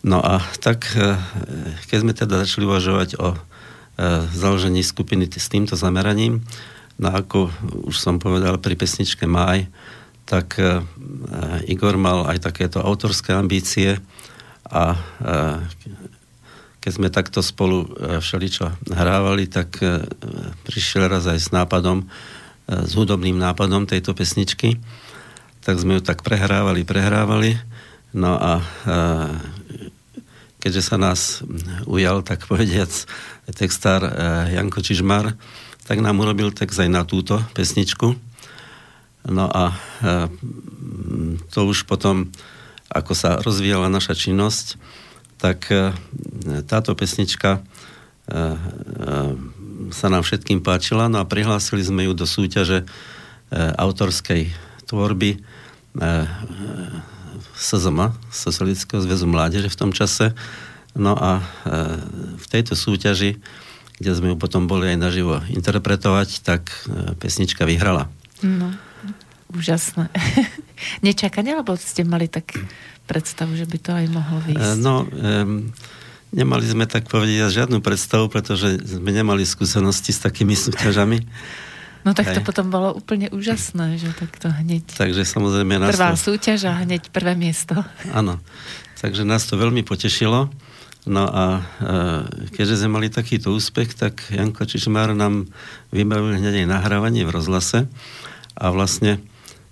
[0.01, 0.97] No a tak,
[1.93, 3.37] keď sme teda začali uvažovať o
[4.33, 6.41] založení skupiny s týmto zameraním,
[6.97, 7.53] no ako
[7.85, 9.69] už som povedal pri pesničke Máj,
[10.25, 10.57] tak
[11.69, 14.01] Igor mal aj takéto autorské ambície
[14.65, 14.97] a
[16.81, 20.01] keď sme takto spolu e, všeličo hrávali, tak e,
[20.65, 22.05] prišiel raz aj s nápadom, e,
[22.89, 24.81] s hudobným nápadom tejto pesničky.
[25.61, 27.53] Tak sme ju tak prehrávali, prehrávali.
[28.17, 28.59] No a
[30.59, 31.45] keďže sa nás
[31.87, 32.89] ujal, tak povediac,
[33.55, 34.03] textár
[34.51, 35.37] Janko Čižmar,
[35.87, 38.17] tak nám urobil text aj na túto pesničku.
[39.31, 39.77] No a
[41.55, 42.33] to už potom,
[42.91, 44.75] ako sa rozvíjala naša činnosť,
[45.41, 45.89] tak e,
[46.69, 48.57] táto pesnička e, e,
[49.89, 52.85] sa nám všetkým páčila, no a prihlásili sme ju do súťaže
[53.51, 54.47] autorskej
[54.87, 55.43] tvorby
[57.59, 60.31] SZM, Socialistického zväzu mládeže v tom čase.
[60.95, 61.43] No a
[62.39, 63.43] v tejto súťaži,
[63.99, 66.71] kde sme ju potom boli aj naživo interpretovať, tak
[67.19, 68.07] pesnička vyhrala.
[68.39, 68.71] No,
[69.51, 70.07] úžasné.
[71.05, 72.55] Nečakane, alebo ste mali tak
[73.05, 74.79] predstavu, že by to aj mohlo výjsť?
[74.79, 75.69] No, um,
[76.31, 81.19] nemali sme tak povedať žiadnu predstavu, pretože sme nemali skúsenosti s takými súťažami.
[82.01, 84.89] No tak to potom bolo úplne úžasné, že takto hneď...
[84.97, 86.33] Takže samozrejme nás Prvá to...
[86.33, 87.77] súťaž a hneď prvé miesto.
[88.09, 88.41] Áno.
[88.97, 90.49] Takže nás to veľmi potešilo.
[91.05, 91.61] No a e,
[92.53, 95.49] keďže sme mali takýto úspech, tak Janko Čižmár nám
[95.89, 97.89] vybavil hneď aj nahrávanie v rozhlase
[98.53, 99.17] a vlastne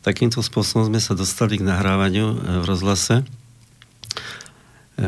[0.01, 3.15] takýmto spôsobom sme sa dostali k nahrávaniu e, v rozhlase.
[4.95, 5.05] E,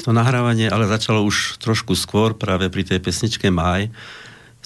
[0.00, 3.92] to nahrávanie ale začalo už trošku skôr, práve pri tej pesničke Maj.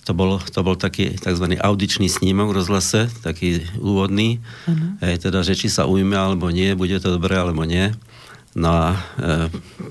[0.02, 1.46] To bol, to bol taký tzv.
[1.62, 4.42] audičný snímok v rozhlase, taký úvodný.
[4.66, 4.98] Uh-huh.
[4.98, 7.94] Hej, teda, že či sa ujme alebo nie, bude to dobré alebo nie.
[8.52, 8.98] No a e,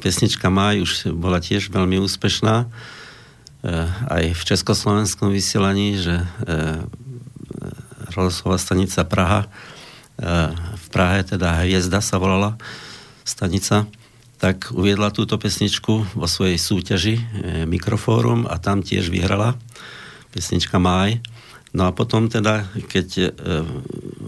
[0.03, 2.55] pesnička Maj už bola tiež veľmi úspešná.
[2.61, 2.67] E,
[4.11, 6.25] aj v československom vysielaní, že e,
[8.11, 9.47] rozhlasová stanica Praha, e,
[10.55, 12.59] v Prahe teda Hviezda sa volala
[13.23, 13.87] stanica,
[14.41, 17.23] tak uviedla túto pesničku vo svojej súťaži e,
[17.65, 19.55] Mikrofórum a tam tiež vyhrala
[20.35, 21.23] pesnička Máj.
[21.71, 23.29] No a potom teda, keď e,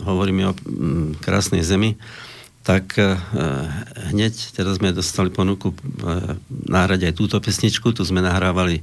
[0.07, 1.99] hovoríme o m, krásnej zemi,
[2.63, 2.95] tak
[4.07, 5.75] hneď teda sme dostali ponuku
[6.47, 8.79] nahrať aj túto pesničku, tu sme nahrávali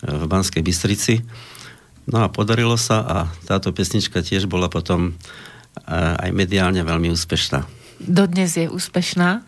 [0.00, 1.20] v Banskej Bystrici.
[2.08, 5.12] No a podarilo sa a táto pesnička tiež bola potom e,
[5.92, 7.68] aj mediálne veľmi úspešná.
[8.00, 9.44] Dodnes je úspešná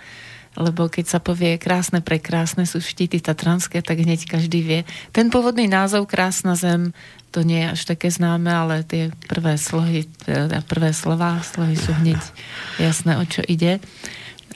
[0.58, 4.80] lebo keď sa povie krásne prekrásne sú štíty tatranské, tak hneď každý vie.
[5.14, 6.90] Ten pôvodný názov Krásna zem,
[7.30, 11.94] to nie je až také známe, ale tie prvé slohy, teda prvé slova, slohy sú
[11.94, 12.18] hneď
[12.90, 13.78] jasné, o čo ide.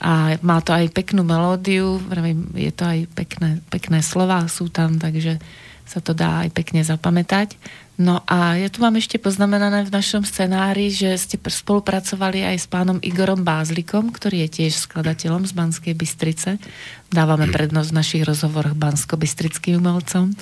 [0.03, 2.03] A má to aj peknú melódiu,
[2.51, 5.39] je to aj pekné, pekné slova sú tam, takže
[5.87, 7.55] sa to dá aj pekne zapamätať.
[7.95, 12.67] No a ja tu mám ešte poznamenané v našom scenári, že ste spolupracovali aj s
[12.67, 16.59] pánom Igorom Bázlikom, ktorý je tiež skladateľom z Banskej Bystrice.
[17.07, 20.35] Dávame prednosť v našich rozhovoroch bansko-bystrickým umelcom.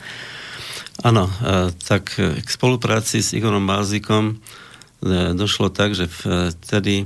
[1.06, 7.06] Áno, e, tak k spolupráci s Igorom Bázlikom e, došlo tak, že vtedy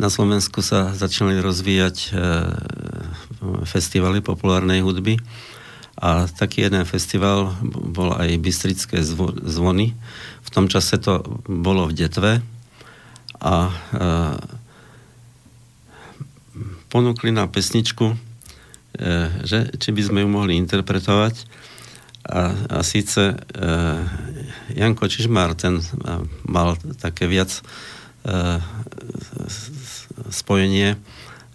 [0.00, 2.10] na Slovensku sa začali rozvíjať
[3.62, 5.22] festivaly populárnej hudby
[5.98, 9.98] a taký jeden festival bol aj Bystrické zvony.
[10.46, 12.32] V tom čase to bolo v Detve
[13.42, 13.72] a e,
[16.86, 18.16] ponúkli na pesničku, e,
[19.42, 21.34] že, či by sme ju mohli interpretovať.
[22.30, 23.36] A, a síce e,
[24.78, 25.82] Janko Čižmár, ten
[26.46, 27.62] mal také viac e,
[30.30, 30.98] spojenie e,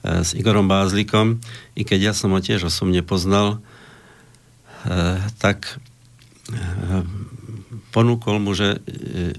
[0.04, 1.40] s Igorom Bázlikom,
[1.80, 3.64] i keď ja som ho tiež osobne poznal,
[5.40, 5.80] tak
[6.52, 7.04] eh,
[7.96, 9.34] ponúkol mu, že eh,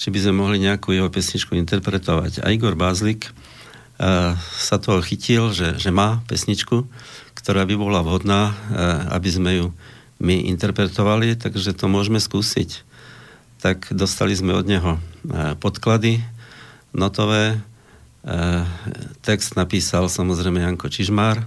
[0.00, 2.40] či by sme mohli nejakú jeho pesničku interpretovať.
[2.40, 3.28] A Igor Bázlik
[4.56, 6.88] sa toho chytil, že, že má pesničku,
[7.36, 8.56] ktorá by bola vhodná,
[9.12, 9.66] aby sme ju
[10.24, 12.80] my interpretovali, takže to môžeme skúsiť.
[13.60, 14.96] Tak dostali sme od neho
[15.60, 16.24] podklady
[16.96, 17.60] notové,
[19.20, 21.44] text napísal samozrejme Janko Čižmár,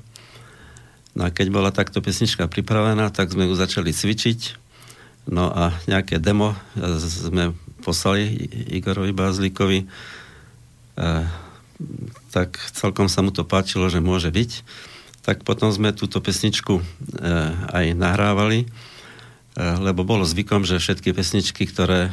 [1.14, 4.40] No a keď bola takto pesnička pripravená, tak sme ju začali cvičiť.
[5.30, 6.58] No a nejaké demo
[6.98, 7.54] sme
[7.86, 9.80] poslali Igorovi Bázlíkovi.
[9.84, 9.88] E,
[12.34, 14.52] tak celkom sa mu to páčilo, že môže byť.
[15.24, 16.84] Tak potom sme túto pesničku e,
[17.72, 18.68] aj nahrávali, e,
[19.62, 22.12] lebo bolo zvykom, že všetky pesničky, ktoré e,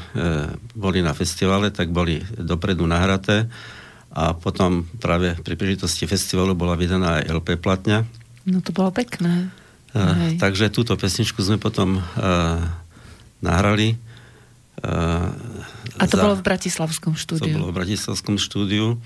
[0.77, 3.51] boli na festivale, tak boli dopredu nahraté
[4.11, 8.03] a potom práve pri príležitosti festivalu bola vydaná aj LP platňa,
[8.49, 9.53] No to bolo pekné.
[9.91, 12.63] Uh, takže túto pesničku sme potom uh,
[13.43, 13.99] nahrali.
[14.81, 15.35] Uh,
[15.99, 17.53] a to za, bolo v Bratislavskom štúdiu.
[17.53, 18.97] To bolo v Bratislavskom štúdiu.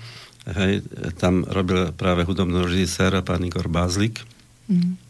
[0.45, 0.85] Hej,
[1.17, 4.21] tam robil práve hudobný režisér pán Igor Bázlik.
[4.69, 5.01] Mm.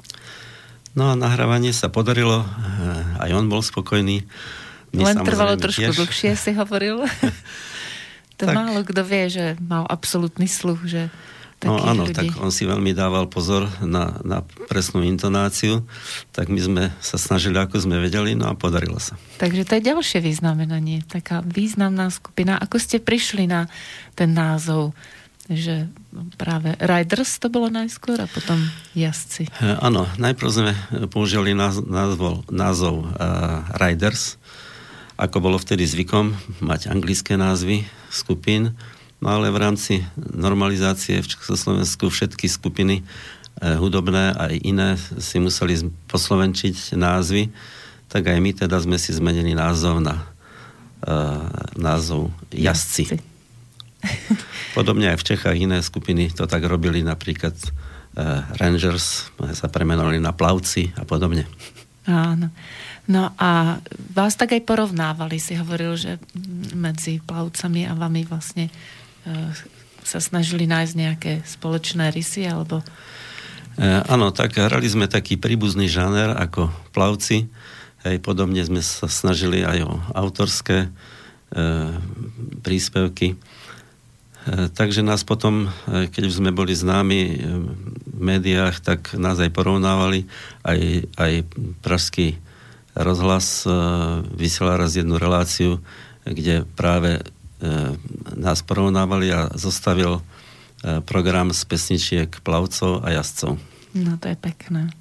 [0.96, 2.48] No a nahrávanie sa podarilo,
[3.20, 4.24] aj on bol spokojný.
[4.96, 6.00] My Len trvalo trošku tiež.
[6.00, 7.04] dlhšie, si hovoril.
[8.40, 8.56] to tak.
[8.56, 11.12] málo kto vie, že mal absolútny sluch, že
[11.64, 12.14] No áno, ľudí.
[12.14, 15.88] tak on si veľmi dával pozor na, na presnú intonáciu,
[16.36, 19.16] tak my sme sa snažili, ako sme vedeli, no a podarilo sa.
[19.40, 22.60] Takže to je ďalšie významenanie, taká významná skupina.
[22.60, 23.72] Ako ste prišli na
[24.14, 24.94] ten názov?
[25.46, 25.86] že
[26.42, 28.58] práve Riders to bolo najskôr a potom
[28.98, 29.46] jazdci.
[29.62, 30.74] E, áno, najprv sme
[31.14, 34.42] použili názov, názov uh, Riders,
[35.22, 36.34] ako bolo vtedy zvykom
[36.66, 38.74] mať anglické názvy skupín.
[39.26, 40.06] No ale v rámci
[40.38, 47.50] normalizácie v Československu všetky skupiny eh, hudobné aj iné si museli poslovenčiť názvy,
[48.06, 50.30] tak aj my teda sme si zmenili názov na
[51.10, 51.42] eh,
[51.74, 53.18] názov Jazdci.
[54.78, 60.38] Podobne aj v Čechách iné skupiny to tak robili, napríklad eh, Rangers sa premenovali na
[60.38, 61.50] Plavci a podobne.
[62.06, 62.54] Áno.
[63.10, 63.82] No a
[64.14, 66.22] vás tak aj porovnávali, si hovoril, že
[66.78, 68.70] medzi plavcami a vami vlastne
[70.06, 72.86] sa snažili nájsť nejaké spoločné rysy, alebo...
[73.76, 77.50] E, áno, tak hrali sme taký príbuzný žáner ako plavci.
[78.06, 80.90] Hej, podobne sme sa snažili aj o autorské e,
[82.62, 83.34] príspevky.
[83.34, 83.38] E,
[84.70, 87.22] takže nás potom, e, keď sme boli známi
[88.06, 90.30] v médiách, tak nás aj porovnávali
[90.62, 91.34] aj, aj
[91.82, 92.38] pražskí
[92.96, 93.70] rozhlas e,
[94.38, 95.84] vysiela raz jednu reláciu,
[96.24, 97.22] kde práve
[98.36, 100.22] nás porovnávali a zostavil e,
[101.04, 103.58] program z pesničiek plavcov a jazdcov.
[103.96, 104.92] No to je pekné.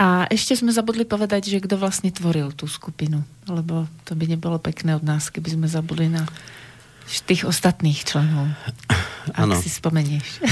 [0.00, 4.58] A ešte sme zabudli povedať, že kto vlastne tvoril tú skupinu, lebo to by nebolo
[4.58, 6.26] pekné od nás, keby sme zabudli na
[7.28, 8.50] tých ostatných členov.
[9.30, 9.54] Ak ano.
[9.60, 10.42] si spomenieš.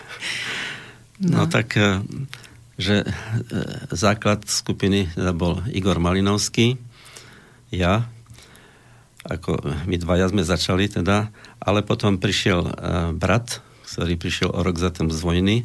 [1.26, 1.44] no.
[1.44, 2.00] no tak, e,
[2.80, 3.06] že e,
[3.92, 6.80] základ skupiny bol Igor Malinovský,
[7.70, 8.10] ja,
[9.26, 11.28] ako my dvaja sme začali teda,
[11.60, 12.72] ale potom prišiel e,
[13.12, 15.56] brat, ktorý prišiel o rok za tým z vojny,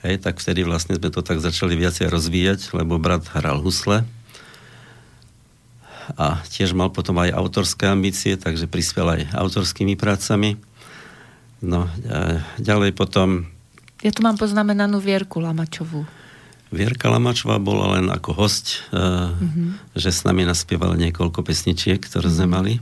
[0.00, 4.08] Hej, tak vtedy vlastne sme to tak začali viacej rozvíjať, lebo brat hral husle
[6.16, 10.58] a tiež mal potom aj autorské ambície, takže prispel aj autorskými prácami.
[11.60, 13.44] No, a ďalej potom...
[14.00, 16.08] Ja tu mám poznamenanú Vierku Lamačovú.
[16.72, 19.92] Vierka Lamačová bola len ako host, mm-hmm.
[19.92, 22.54] že s nami naspieval niekoľko pesničiek, ktoré sme mhm.
[22.56, 22.74] mali.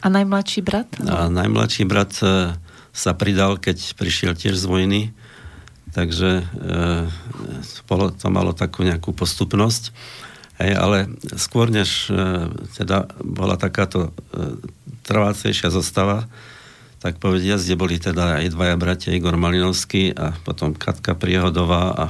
[0.00, 0.88] A najmladší brat?
[1.04, 2.52] A najmladší brat e,
[2.92, 5.02] sa pridal, keď prišiel tiež z vojny
[5.96, 7.08] takže e,
[8.20, 9.96] to malo takú nejakú postupnosť.
[10.60, 10.98] Hej, ale
[11.40, 14.60] skôr než e, teda bola takáto e,
[15.08, 16.28] trvácejšia zostava,
[17.00, 22.06] tak povediať, kde boli teda aj dvaja bratia, Igor Malinovský a potom Katka Priehodová a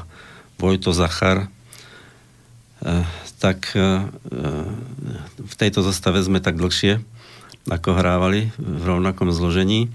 [0.59, 1.49] Vojto Zachar, e,
[3.39, 3.87] tak e, e
[5.37, 6.99] v tejto zostave sme tak dlhšie
[7.67, 9.91] ako hrávali v rovnakom zložení.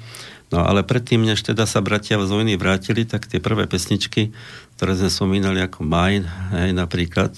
[0.51, 4.35] No ale predtým, než teda sa bratia z vojny vrátili, tak tie prvé pesničky,
[4.75, 7.31] ktoré sme spomínali ako Mine, hej, napríklad,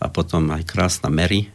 [0.00, 1.52] a potom aj Krásna Mary,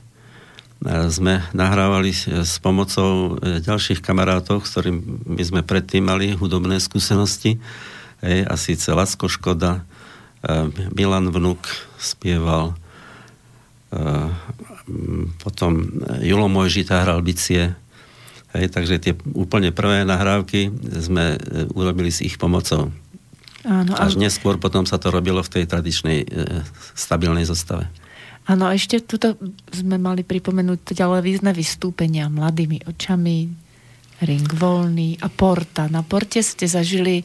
[1.10, 2.10] sme nahrávali
[2.41, 7.62] s pomocou e, ďalších kamarátov, s ktorými sme predtým mali hudobné skúsenosti.
[8.25, 9.81] Hej, a síce Lasko Škoda, e,
[10.97, 11.69] Milan Vnuk
[12.01, 12.73] spieval,
[13.93, 14.05] e,
[15.45, 17.77] potom Julo Mojžita hral bicie,
[18.51, 21.37] Hej, takže tie úplne prvé nahrávky sme e,
[21.71, 22.91] urobili s ich pomocou.
[23.63, 24.27] Áno, Až ale...
[24.27, 26.27] neskôr potom sa to robilo v tej tradičnej e,
[26.91, 27.87] stabilnej zostave.
[28.49, 29.37] Áno, ešte tuto
[29.69, 33.37] sme mali pripomenúť význe vystúpenia mladými očami,
[34.25, 35.85] ring voľný a porta.
[35.87, 37.21] Na porte ste zažili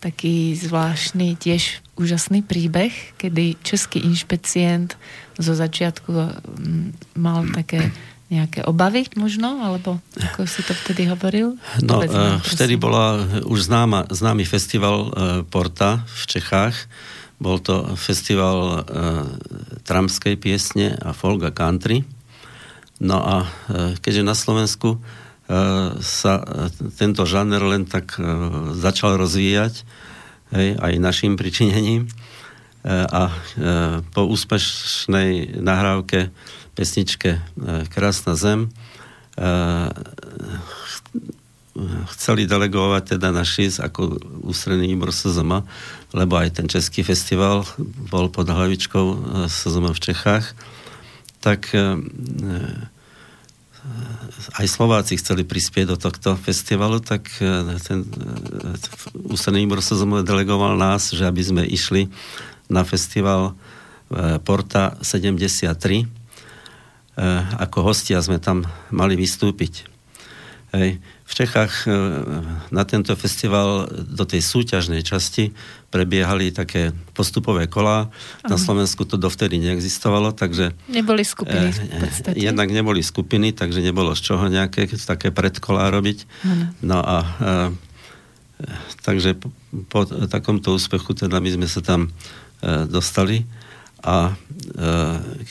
[0.00, 5.00] taký zvláštny, tiež úžasný príbeh, kedy český inšpecient
[5.40, 6.10] zo začiatku
[7.16, 7.88] mal také
[8.34, 11.54] nejaké obavy možno, alebo ako si to vtedy hovoril?
[11.78, 15.10] No, nám, vtedy bola už známa, známy festival uh,
[15.46, 16.74] Porta v Čechách.
[17.38, 19.26] Bol to festival uh,
[19.86, 22.02] tramskej piesne a folk a country.
[23.02, 26.42] No a uh, keďže na Slovensku uh, sa
[26.94, 29.82] tento žáner len tak uh, začal rozvíjať,
[30.54, 33.34] hej, aj našim pričinením, uh, a uh,
[34.14, 36.30] po úspešnej nahrávke
[36.74, 37.40] pesničke e,
[37.88, 38.68] Krásna zem.
[39.38, 39.48] E,
[42.14, 45.66] chceli delegovať teda na ŠIS ako ústredný výbor SZM,
[46.14, 47.66] lebo aj ten český festival
[48.10, 49.16] bol pod hlavičkou e,
[49.50, 50.46] SZM v Čechách,
[51.44, 51.76] tak
[54.56, 57.28] aj Slováci chceli prispieť do tohto festivalu, tak
[57.84, 58.00] ten
[59.28, 62.08] ústredný výbor SZM delegoval nás, že aby sme išli
[62.72, 63.52] na festival
[64.48, 66.13] Porta 73, Eh,
[67.58, 69.94] ako hostia sme tam mali vystúpiť.
[70.74, 70.98] Hej.
[71.24, 71.94] V Čechách eh,
[72.74, 75.54] na tento festival do tej súťažnej časti
[75.94, 78.10] prebiehali také postupové kolá.
[78.42, 80.74] Na Slovensku to dovtedy neexistovalo, takže...
[80.90, 82.36] Neboli skupiny v eh, podstate.
[82.42, 86.26] Jednak neboli skupiny, takže nebolo z čoho nejaké také predkolá robiť.
[86.42, 86.64] Ano.
[86.82, 87.16] No a
[89.06, 89.50] takže po,
[89.90, 92.10] po takomto úspechu teda my sme sa tam
[92.88, 93.44] dostali
[94.04, 94.32] a e,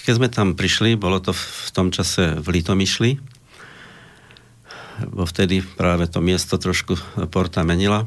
[0.05, 3.17] keď sme tam prišli, bolo to v tom čase v Litomyšli,
[5.09, 6.93] bo vtedy práve to miesto trošku
[7.33, 8.05] porta menila.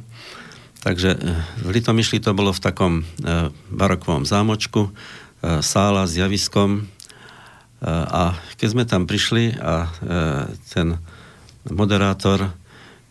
[0.87, 1.21] Takže e,
[1.67, 4.95] v Litomyšli to bolo v takom e, barokovom zámočku,
[5.47, 6.89] sála s javiskom
[7.85, 9.87] a keď sme tam prišli a
[10.73, 10.97] ten
[11.71, 12.51] moderátor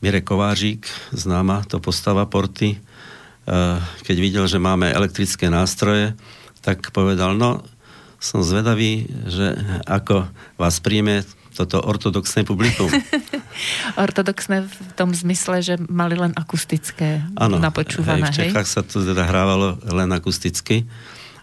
[0.03, 0.83] Mirek Kovážík,
[1.15, 2.81] známa to postava porty,
[4.03, 6.17] keď videl, že máme elektrické nástroje,
[6.65, 7.61] tak povedal, no
[8.17, 9.53] som zvedavý, že
[9.85, 10.25] ako
[10.57, 11.21] vás príjme
[11.53, 12.89] toto ortodoxné publikum.
[14.05, 18.33] ortodoxné v tom zmysle, že mali len akustické ano, napočúvané, hej?
[18.33, 18.73] v Čechách hej?
[18.75, 20.83] sa to teda hrávalo len akusticky.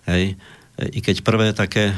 [0.04, 0.36] Hej.
[0.82, 1.96] I keď prvé také e,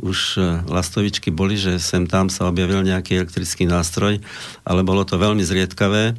[0.00, 4.22] už lastovičky boli, že sem tam sa objavil nejaký elektrický nástroj,
[4.64, 6.16] ale bolo to veľmi zriedkavé,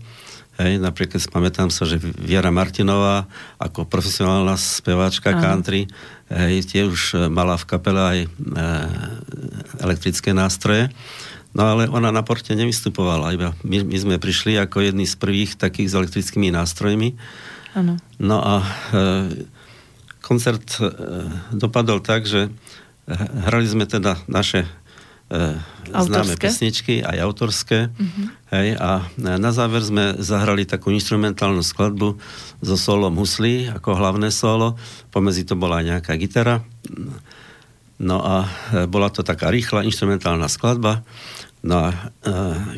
[0.54, 3.26] Hej, napríklad spamätám sa, že Viera Martinová
[3.58, 5.42] ako profesionálna speváčka Aha.
[5.42, 5.90] country,
[6.30, 8.28] hej, tie už mala v kapele aj e,
[9.82, 10.94] elektrické nástroje.
[11.58, 15.58] No ale ona na porte nevystupovala, iba my, my sme prišli ako jedni z prvých
[15.58, 17.18] takých s elektrickými nástrojmi.
[17.74, 17.98] Ano.
[18.22, 18.66] No a e,
[20.22, 20.86] koncert e,
[21.50, 22.54] dopadol tak, že
[23.50, 24.68] hrali sme teda naše e,
[25.92, 27.90] známe pesničky, aj autorské.
[27.90, 28.26] Mm-hmm.
[28.54, 32.16] Hej, a na záver sme zahrali takú instrumentálnu skladbu
[32.62, 34.78] so solom huslí ako hlavné solo.
[35.10, 36.62] Pomedzi to bola aj nejaká gitara.
[37.98, 41.02] No a e, bola to taká rýchla instrumentálna skladba.
[41.66, 41.96] No a e,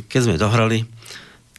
[0.08, 0.88] keď sme dohrali,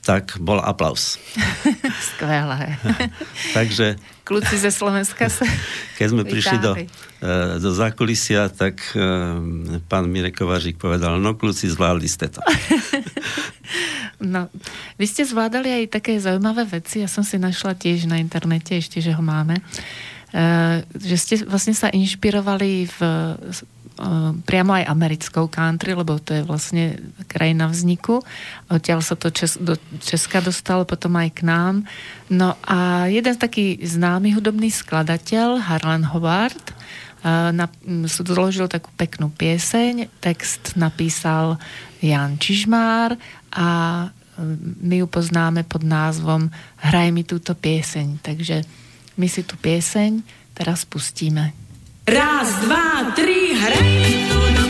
[0.06, 1.18] tak bol aplaus.
[2.14, 2.78] Skvelé.
[3.58, 3.98] Takže...
[4.22, 5.46] Kluci ze Slovenska sa
[5.98, 6.86] Keď sme prišli do, e,
[7.58, 9.02] do zákulisia, tak e,
[9.86, 12.42] pán Mirek Kovážik povedal, no kluci, zvládli ste to.
[14.22, 14.50] No,
[14.98, 18.98] vy ste zvládali aj také zaujímavé veci, ja som si našla tiež na internete, ešte,
[18.98, 19.62] že ho máme,
[20.34, 22.98] e, že ste vlastne sa inšpirovali v
[24.44, 28.20] priamo aj americkou country, lebo to je vlastne krajina vzniku.
[28.68, 31.88] Odtiaľ sa to Čes, do Česka dostalo, potom aj k nám.
[32.28, 36.76] No a jeden taký známy hudobný skladateľ, Harlan Howard,
[37.26, 37.66] na,
[38.06, 41.58] zložil takú peknú pieseň, text napísal
[41.98, 43.18] Jan Čižmár
[43.50, 43.68] a
[44.84, 46.52] my ju poznáme pod názvom
[46.84, 48.20] Hraj mi túto pieseň.
[48.20, 48.62] Takže
[49.16, 50.20] my si tú pieseň
[50.52, 51.65] teraz pustíme.
[52.06, 54.64] Raz, dva, tri, hraj mi tu do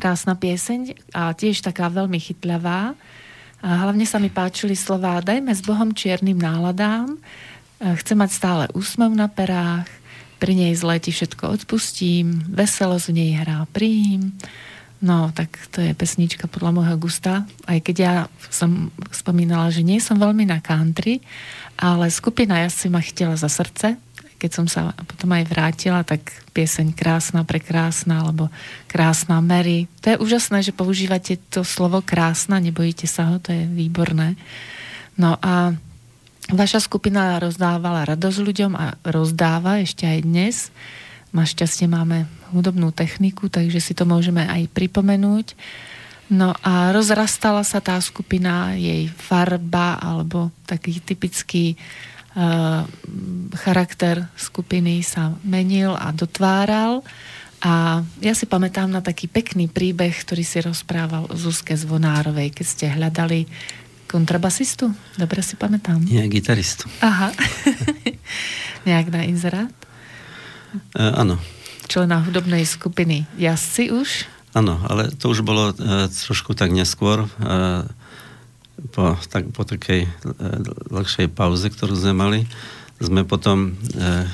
[0.00, 2.96] krásna pieseň a tiež taká veľmi chytľavá.
[3.60, 7.20] A hlavne sa mi páčili slova Dajme s Bohom čiernym náladám,
[8.00, 9.84] chcem mať stále úsmev na perách,
[10.40, 14.32] pri nej zle ti všetko odpustím, veselo z nej hrá príjim.
[15.04, 18.14] No, tak to je pesnička podľa môjho gusta, aj keď ja
[18.48, 21.20] som spomínala, že nie som veľmi na country,
[21.76, 24.00] ale skupina Jasci ma chytila za srdce,
[24.40, 28.48] keď som sa potom aj vrátila, tak pieseň krásna, prekrásna, alebo
[28.88, 29.84] krásna Mary.
[30.00, 34.40] To je úžasné, že používate to slovo krásna, nebojíte sa ho, to je výborné.
[35.20, 35.76] No a
[36.48, 40.56] vaša skupina rozdávala radosť ľuďom a rozdáva ešte aj dnes.
[41.36, 42.24] Našťastie máme
[42.56, 45.52] hudobnú techniku, takže si to môžeme aj pripomenúť.
[46.30, 51.74] No a rozrastala sa tá skupina, jej farba alebo taký typický
[53.58, 57.02] charakter skupiny sa menil a dotváral.
[57.60, 62.66] A ja si pamätám na taký pekný príbeh, ktorý si rozprával o Zuzke Zvonárovej, keď
[62.66, 63.44] ste hľadali
[64.08, 64.90] kontrabasistu.
[65.20, 66.00] Dobre si pamätám.
[66.00, 66.88] Nie, gitaristu.
[67.04, 67.30] Aha.
[68.88, 69.74] Nejak na inzerát?
[70.96, 71.36] E, áno.
[71.84, 74.24] Člena hudobnej skupiny Jazdci už?
[74.56, 77.22] Áno, ale to už bolo e, trošku tak neskôr.
[77.22, 77.28] E,
[78.92, 80.10] po, tak, po takej e,
[80.88, 82.40] dlhšej pauze, ktorú sme mali,
[83.00, 84.24] sme potom e,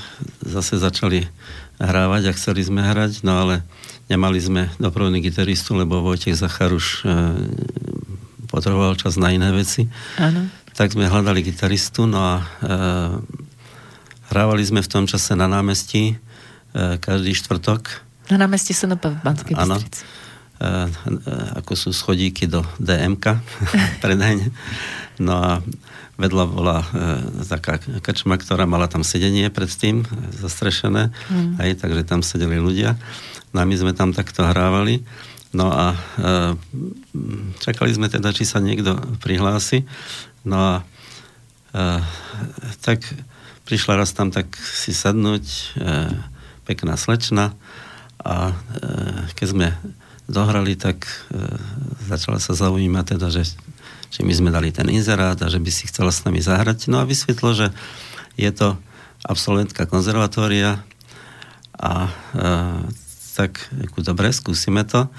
[0.46, 1.26] zase začali
[1.78, 3.66] hrávať a chceli sme hrať, no ale
[4.08, 7.14] nemali sme doprovodný gitaristu, lebo Vojtech Zachar už e,
[8.48, 9.90] potreboval čas na iné veci.
[10.16, 10.48] Áno.
[10.76, 12.44] Tak sme hľadali gitaristu, no a e,
[14.32, 18.06] hrávali sme v tom čase na námestí e, každý štvrtok.
[18.32, 19.54] Na námestí SNP v Banskej.
[19.54, 20.25] Bystrici.
[21.60, 23.40] Ako sú schodíky do DMK
[24.04, 24.48] predajne.
[25.20, 25.50] No a
[26.16, 26.86] vedľa bola e,
[27.44, 31.60] taká krčma, ktorá mala tam sedenie predtým, zastrešené, mm.
[31.60, 32.96] aj, takže tam sedeli ľudia.
[33.52, 35.04] No a my sme tam takto hrávali.
[35.52, 35.96] No a e,
[37.60, 39.84] čakali sme teda, či sa niekto prihlási.
[40.44, 40.74] No a
[41.76, 41.84] e,
[42.80, 43.04] tak
[43.68, 45.62] prišla raz tam tak si sadnúť e,
[46.64, 47.52] pekná slečna
[48.22, 48.54] a e,
[49.34, 49.66] keď sme
[50.26, 51.38] dohrali, tak e,
[52.06, 53.46] začala sa zaujímať teda, že
[54.10, 56.88] že my sme dali ten inzerát a že by si chcela s nami zahrať.
[56.88, 57.74] No a vysvetlo, že
[58.38, 58.78] je to
[59.26, 60.80] absolventka konzervatória
[61.76, 62.10] a e,
[63.36, 63.68] tak
[64.00, 65.10] dobre, skúsime to.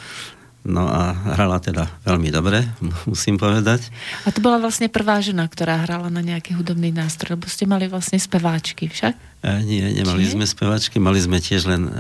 [0.67, 2.65] No a hrala teda veľmi dobre,
[3.11, 3.87] musím povedať.
[4.27, 7.87] A to bola vlastne prvá žena, ktorá hrala na nejaký hudobný nástroj, lebo ste mali
[7.87, 9.15] vlastne speváčky však?
[9.45, 10.33] E, nie, nemali Či?
[10.33, 11.91] sme speváčky, mali sme tiež len e,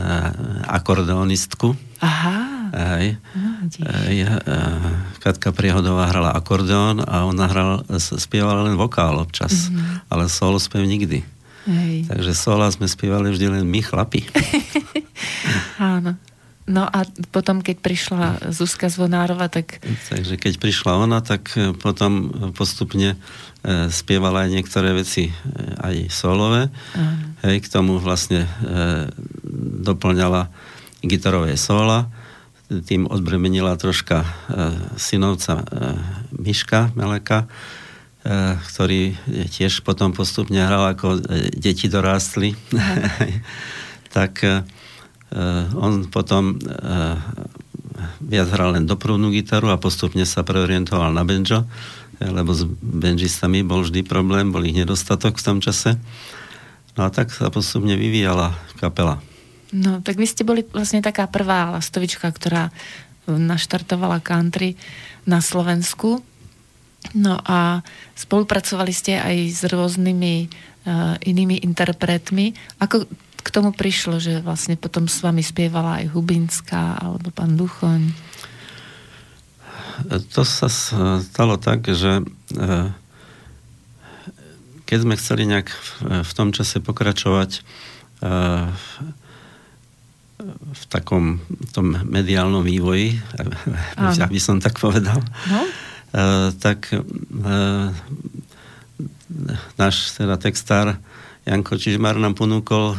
[0.65, 1.77] akordeonistku.
[2.01, 2.56] Aha.
[2.73, 3.19] Hej.
[3.35, 3.49] No,
[3.83, 4.27] e, e,
[5.23, 10.11] Katka Priehodová hrala akordeón a ona hrala, spievala len vokál občas, mm-hmm.
[10.11, 11.23] ale solo spev nikdy.
[11.67, 12.07] Hej.
[12.07, 14.23] Takže sola sme spievali vždy len my chlapi.
[15.81, 16.15] Áno.
[16.67, 19.79] No a potom, keď prišla Zuzka Zvonárova, tak...
[20.11, 23.15] Takže keď prišla ona, tak e, potom postupne
[23.91, 25.27] spievala aj niektoré veci
[25.83, 26.71] aj solové.
[27.43, 28.49] Hej, k tomu vlastne e,
[29.83, 30.49] doplňala
[31.03, 32.09] gitarové sola.
[32.67, 34.29] Tým odbremenila troška e,
[34.99, 35.65] synovca e,
[36.35, 37.47] Miška Meleka, e,
[38.59, 39.15] ktorý
[39.47, 41.19] tiež potom postupne hral, ako e,
[41.55, 42.55] deti dorástli.
[44.07, 44.63] Tak e,
[45.27, 47.19] Uh, on potom uh,
[48.23, 51.67] viac hral len doprúvnu gitaru a postupne sa preorientoval na banjo,
[52.23, 55.99] lebo s benžistami bol vždy problém, bol ich nedostatok v tom čase.
[56.95, 59.19] No a tak sa postupne vyvíjala kapela.
[59.75, 62.71] No, tak vy ste boli vlastne taká prvá lastovička, ktorá
[63.27, 64.79] naštartovala country
[65.27, 66.23] na Slovensku.
[67.11, 67.83] No a
[68.15, 72.55] spolupracovali ste aj s rôznymi uh, inými interpretmi.
[72.79, 73.07] Ako
[73.47, 78.11] k tomu prišlo, že vlastne potom s vami spievala aj Hubinská alebo pán Duchoň?
[80.35, 80.67] To sa
[81.23, 82.23] stalo tak, že e,
[84.83, 85.71] keď sme chceli nejak
[86.27, 87.61] v tom čase pokračovať e,
[90.55, 91.39] v takom
[91.75, 93.17] tom mediálnom vývoji,
[94.27, 95.19] aby som tak povedal,
[95.51, 95.61] no?
[96.07, 96.87] E, tak
[99.75, 100.95] náš teda textár
[101.47, 102.95] Janko Čižmar nám ponúkol, e,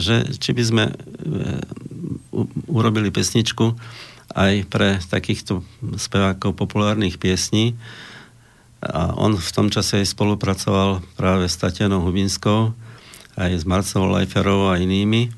[0.00, 0.94] že či by sme e,
[2.72, 3.76] urobili pesničku
[4.32, 5.60] aj pre takýchto
[6.00, 7.76] spevákov populárnych piesní.
[8.80, 12.72] A on v tom čase aj spolupracoval práve s Tatianou Hubinskou,
[13.36, 15.28] aj s Marcelou Leiferovou a inými.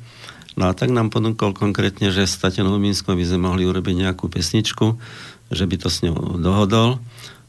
[0.54, 4.30] No a tak nám ponúkol konkrétne, že s Tatianou Hubinskou by sme mohli urobiť nejakú
[4.30, 4.94] pesničku,
[5.50, 7.02] že by to s ňou dohodol.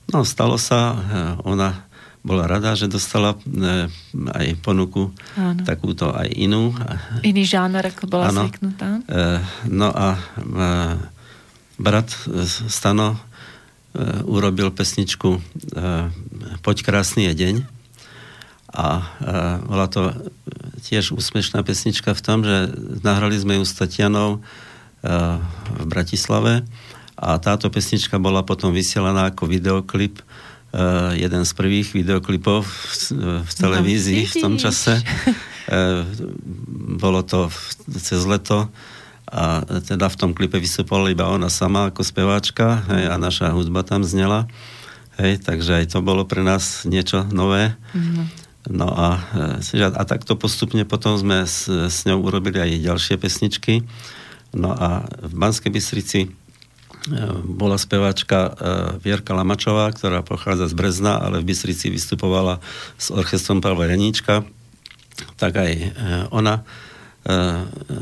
[0.09, 0.97] No stalo sa, e,
[1.45, 1.85] ona
[2.25, 3.85] bola rada, že dostala e,
[4.33, 5.61] aj ponuku Áno.
[5.61, 6.73] takúto aj inú.
[7.21, 8.49] Iný žáner, ako bola Áno.
[8.49, 9.05] zvyknutá.
[9.05, 9.21] E,
[9.69, 10.17] no a
[11.77, 12.09] brat
[12.71, 13.19] Stano
[14.27, 15.39] urobil pesničku
[16.63, 17.55] Poď krásny je deň
[18.75, 19.03] a e,
[19.63, 20.11] bola to
[20.83, 24.39] tiež úspešná pesnička v tom, že nahrali sme ju s Tatianou e,
[25.79, 26.67] v Bratislave
[27.15, 30.19] a táto pesnička bola potom vysielaná ako videoklip
[30.75, 32.91] Uh, jeden z prvých videoklipov v,
[33.47, 34.99] v televízii no, v tom čase.
[35.71, 36.03] Uh,
[36.99, 37.57] bolo to v,
[37.95, 38.67] cez leto
[39.23, 43.87] a teda v tom klipe vystupovala iba ona sama ako speváčka hej, a naša hudba
[43.87, 44.51] tam znela.
[45.15, 47.71] Hej, takže aj to bolo pre nás niečo nové.
[47.95, 48.44] Mm-hmm.
[48.65, 49.21] No a,
[49.61, 53.85] e, a takto postupne potom sme s, s ňou urobili aj ďalšie pesničky.
[54.55, 56.31] No a v Banskej Bystrici
[57.45, 58.51] bola speváčka e,
[58.97, 62.57] Vierka Lamačová, ktorá pochádza z Brezna, ale v Bystrici vystupovala
[62.97, 64.41] s orchestrom Pavla Janíčka.
[65.37, 65.87] Tak aj e,
[66.33, 66.63] ona e,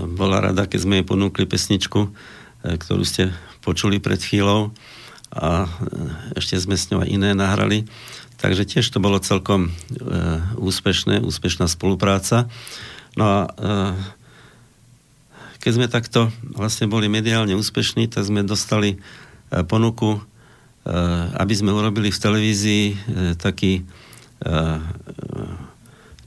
[0.07, 2.15] bola rada, keď sme jej ponúkli pesničku,
[2.63, 4.71] ktorú ste počuli pred chvíľou
[5.35, 5.67] a
[6.39, 7.83] ešte sme s ňou aj iné nahrali.
[8.43, 9.71] Takže tiež to bolo celkom
[10.59, 12.51] úspešné, úspešná spolupráca.
[13.15, 13.37] No a
[15.63, 20.21] keď sme takto vlastne boli mediálne úspešní, tak sme dostali e, ponuku, e,
[21.39, 22.95] aby sme urobili v televízii e,
[23.39, 23.87] taký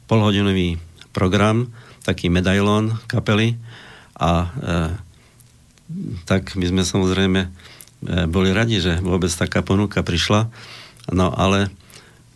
[0.08, 0.80] polhodinový
[1.12, 1.68] program,
[2.00, 3.60] taký medailón kapely
[4.16, 4.48] a
[6.24, 7.52] tak my sme samozrejme
[8.32, 10.48] boli radi, že vôbec taká ponuka prišla,
[11.12, 11.68] no ale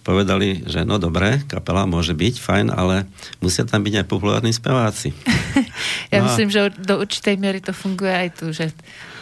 [0.01, 3.07] povedali, že no dobre, kapela môže byť, fajn, ale
[3.44, 5.12] musia tam byť aj populárni speváci.
[6.12, 6.53] ja no myslím, a...
[6.53, 8.72] že do určitej miery to funguje aj tu, že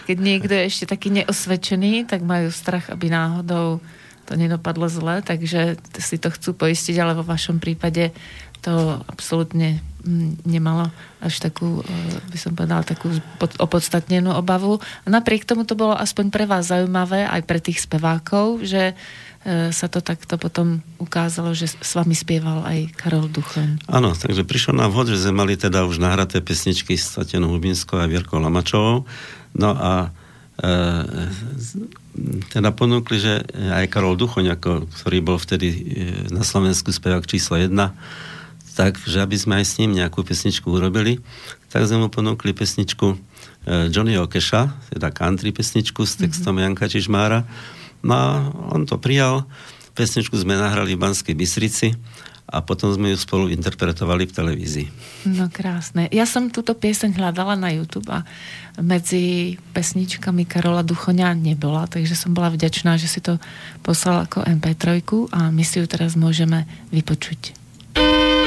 [0.08, 3.82] keď niekto je ešte taký neosvedčený, tak majú strach, aby náhodou
[4.28, 8.12] to nedopadlo zle, takže si to chcú poistiť, ale vo vašom prípade
[8.60, 10.90] to absolútne mm, nemalo
[11.22, 11.84] až takú, e,
[12.28, 13.08] by som povedala, takú
[13.56, 14.82] opodstatnenú obavu.
[15.04, 18.98] A napriek tomu to bolo aspoň pre vás zaujímavé, aj pre tých spevákov, že
[19.48, 23.88] sa to takto potom ukázalo, že s vami spieval aj Karol Duchoň.
[23.88, 27.96] Áno, takže prišlo nám vhod, že sme mali teda už nahraté pesničky s Tatianou Hubinskou
[27.96, 29.08] a Vierkou Lamačovou.
[29.56, 30.12] No a
[30.60, 30.72] e,
[32.52, 35.76] teda ponúkli, že aj Karol Duchoň, ako, ktorý bol vtedy e,
[36.28, 37.72] na Slovensku spevák číslo 1,
[38.76, 41.24] tak, že aby sme aj s ním nejakú pesničku urobili,
[41.72, 43.16] tak sme mu ponúkli pesničku e,
[43.88, 46.76] Johnny Okeša, teda country pesničku s textom mm-hmm.
[46.76, 47.40] Janka Čižmára
[48.02, 48.26] No a
[48.70, 49.48] on to prijal,
[49.98, 51.94] pesničku sme nahrali v Banskej Bystrici
[52.48, 54.86] a potom sme ju spolu interpretovali v televízii.
[55.28, 56.08] No krásne.
[56.08, 58.24] Ja som túto pieseň hľadala na YouTube a
[58.80, 63.36] medzi pesničkami Karola Duchoňa nebola, takže som bola vďačná, že si to
[63.84, 67.52] poslal ako MP3 a my si ju teraz môžeme vypočuť.
[67.98, 68.37] Pozri,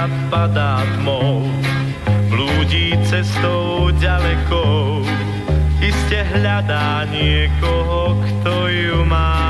[0.00, 1.44] hviezda padá tmou
[2.30, 5.04] blúdi cestou ďalekou,
[5.82, 9.49] iste hľadá niekoho, kto ju má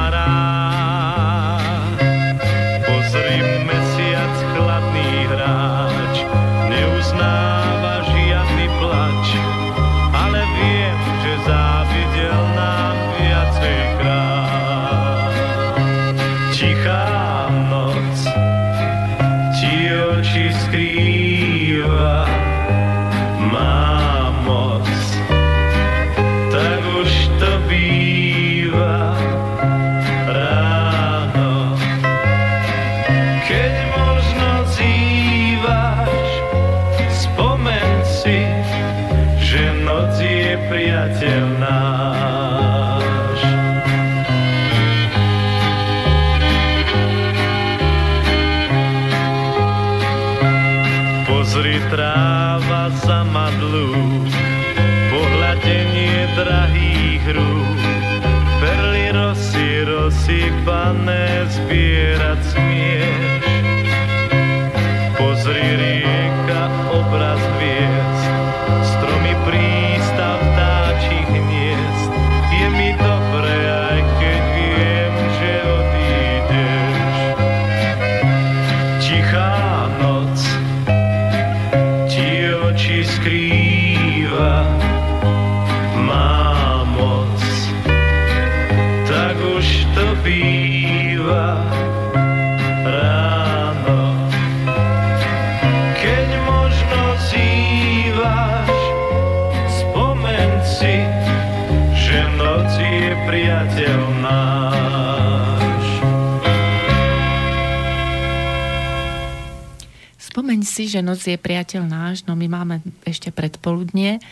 [110.70, 114.22] si, že noc je priateľ náš, no my máme ešte predpoludnie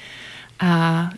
[0.58, 0.70] a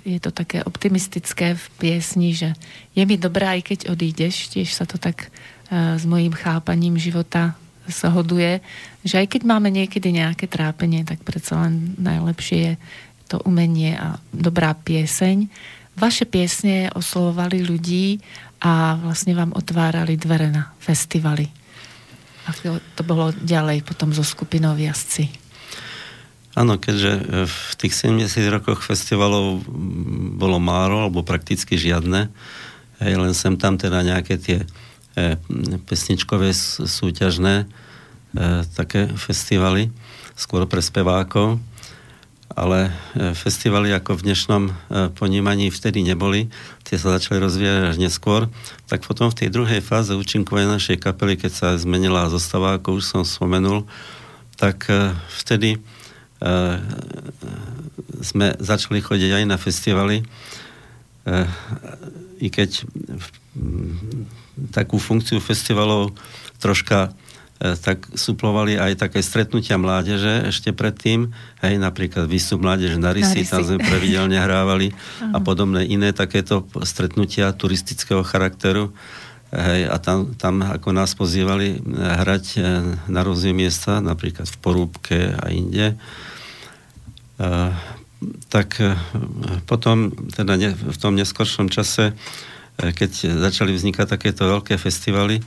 [0.05, 2.57] je to také optimistické v piesni, že
[2.97, 7.57] je mi dobré, aj keď odídeš, tiež sa to tak uh, s mojím chápaním života
[7.89, 8.63] sa hoduje,
[9.03, 12.75] že aj keď máme niekedy nejaké trápenie, tak predsa len najlepšie je
[13.27, 15.51] to umenie a dobrá pieseň.
[15.99, 18.23] Vaše piesne oslovovali ľudí
[18.63, 21.60] a vlastne vám otvárali dvere na festivaly.
[22.49, 25.29] Ako to bolo ďalej potom zo skupinou jazdci?
[26.59, 29.63] Áno, keďže e, v tých 70 rokoch festivalov
[30.35, 32.27] bolo málo, alebo prakticky žiadne,
[32.99, 34.59] hej, len sem tam teda nejaké tie
[35.15, 35.39] e,
[35.87, 36.51] pesničkové
[36.85, 37.67] súťažné e,
[38.75, 39.95] také festivaly,
[40.35, 41.63] skôr pre spevákov,
[42.51, 44.73] ale e, festivaly ako v dnešnom e,
[45.15, 46.51] ponímaní vtedy neboli,
[46.83, 48.51] tie sa začali rozvíjať až neskôr,
[48.91, 53.05] tak potom v tej druhej fáze účinkovania našej kapely, keď sa zmenila zostava, ako už
[53.07, 53.87] som spomenul,
[54.59, 55.81] tak e, vtedy
[58.25, 60.25] sme začali chodiť aj na festivaly,
[62.41, 62.89] i keď
[64.73, 66.17] takú funkciu festivalov
[66.57, 67.13] troška
[67.61, 71.29] tak suplovali aj také stretnutia mládeže ešte predtým.
[71.61, 77.53] Hej, napríklad výstup mládeže na Rysy, tam sme pravidelne hrávali a podobné iné takéto stretnutia
[77.53, 78.97] turistického charakteru.
[79.53, 81.81] Hej, a tam, tam ako nás pozývali eh,
[82.25, 82.65] hrať eh,
[83.13, 86.01] na rôzne miesta, napríklad v Porúbke a inde.
[87.41, 87.73] Uh,
[88.53, 88.77] tak
[89.65, 92.13] potom, teda ne, v tom neskoršom čase,
[92.77, 95.41] keď začali vznikať takéto veľké festivaly,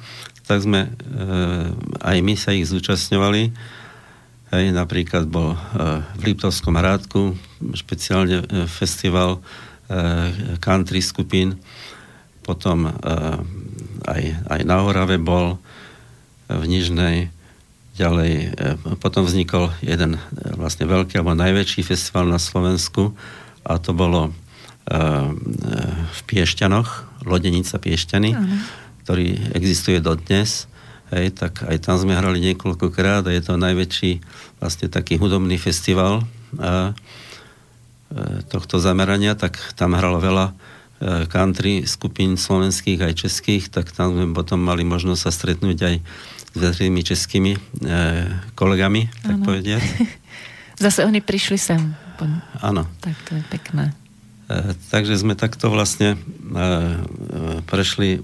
[0.44, 0.90] tak sme e,
[2.04, 3.56] aj my sa ich zúčastňovali.
[4.54, 5.60] Hej, napríklad bol e,
[6.20, 7.34] v Liptovskom hrádku
[7.74, 9.40] špeciálne e, festival
[10.64, 11.60] country skupín,
[12.42, 12.88] potom
[14.08, 15.60] aj, aj na Orave bol
[16.48, 17.30] v Nižnej,
[17.94, 18.58] ďalej,
[18.98, 20.18] potom vznikol jeden
[20.56, 23.14] vlastne veľký alebo najväčší festival na Slovensku
[23.68, 24.34] a to bolo
[26.10, 28.32] v Piešťanoch, Lodenica Piešťany.
[28.34, 30.72] Uh-huh ktorý existuje dodnes,
[31.14, 34.24] hej, tak aj tam sme hrali niekoľkokrát a je to najväčší
[34.58, 36.26] vlastne taký hudobný festival
[36.58, 36.92] a,
[38.10, 40.54] e, tohto zamerania, tak tam hralo veľa e,
[41.30, 45.96] country skupín slovenských aj českých, tak tam sme potom mali možnosť sa stretnúť aj
[46.54, 47.60] s viacerými českými e,
[48.54, 49.46] kolegami, tak ano.
[49.46, 49.84] povediať.
[50.84, 51.82] Zase oni prišli sem.
[52.64, 52.88] Áno.
[53.04, 53.92] Tak to je pekné.
[54.54, 56.66] E, takže sme takto vlastne e, e,
[57.66, 58.22] prešli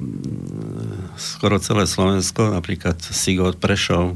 [1.18, 4.16] skoro celé Slovensko, napríklad Sigot Prešov,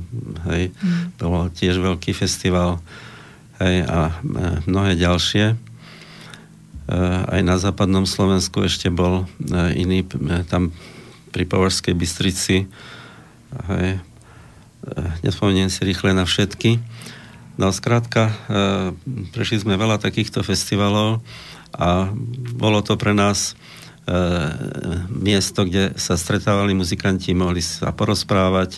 [0.54, 1.18] hej, mm.
[1.18, 2.80] to bol tiež veľký festival,
[3.60, 4.16] hej, a
[4.64, 5.60] mnohé ďalšie.
[7.28, 9.28] Aj na západnom Slovensku ešte bol
[9.76, 10.08] iný,
[10.48, 10.72] tam
[11.36, 12.72] pri Považskej Bystrici,
[13.68, 14.00] hej,
[15.28, 16.80] nespomeniem si rýchle na všetky.
[17.60, 18.32] No skrátka,
[19.36, 21.20] prešli sme veľa takýchto festivalov,
[21.74, 22.14] a
[22.54, 23.54] bolo to pre nás
[24.06, 24.14] e,
[25.10, 28.78] miesto, kde sa stretávali muzikanti, mohli sa porozprávať,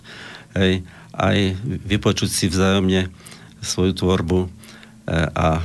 [0.56, 0.84] hej,
[1.16, 3.12] aj vypočuť si vzájomne
[3.60, 4.50] svoju tvorbu e,
[5.32, 5.64] a e,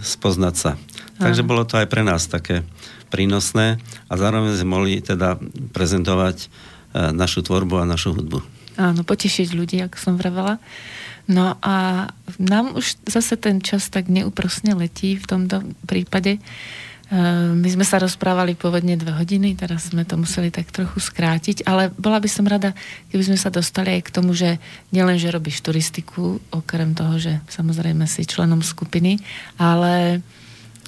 [0.00, 0.72] spoznať sa.
[0.76, 1.28] Aha.
[1.28, 2.64] Takže bolo to aj pre nás také
[3.12, 3.76] prínosné
[4.08, 5.36] a zároveň sme mohli teda
[5.76, 6.46] prezentovať e,
[7.12, 8.40] našu tvorbu a našu hudbu.
[8.80, 10.56] Áno, potešiť ľudí, ako som vravela.
[11.30, 12.08] No a
[12.42, 16.38] nám už zase ten čas tak neúprosne letí v tomto prípade.
[16.38, 16.40] E,
[17.54, 21.92] my sme sa rozprávali pôvodne dve hodiny, teraz sme to museli tak trochu skrátiť, ale
[21.94, 22.72] bola by som rada,
[23.12, 24.56] keby sme sa dostali aj k tomu, že
[24.90, 29.22] nielen, že robíš turistiku, okrem toho, že samozrejme si členom skupiny,
[29.60, 30.18] ale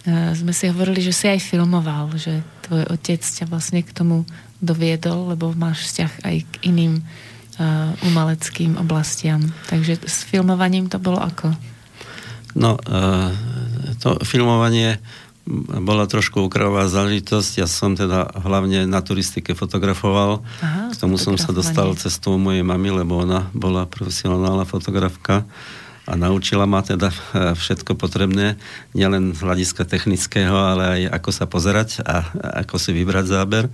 [0.03, 4.27] e, sme si hovorili, že si aj filmoval, že tvoj otec ťa vlastne k tomu
[4.65, 7.05] doviedol, lebo máš vzťah aj k iným
[8.03, 9.41] umeleckým oblastiam.
[9.71, 11.55] Takže s filmovaním to bolo ako?
[12.55, 13.31] No, uh,
[13.99, 14.99] to filmovanie
[15.85, 17.61] bola trošku ukravá záležitosť.
[17.61, 20.41] Ja som teda hlavne na turistike fotografoval.
[20.65, 25.45] Aha, K tomu som sa dostal cestou mojej mamy, lebo ona bola profesionálna fotografka
[26.09, 28.57] a naučila ma teda eh, všetko potrebné,
[28.97, 32.25] nielen z hľadiska technického, ale aj ako sa pozerať a
[32.65, 33.69] ako si vybrať záber.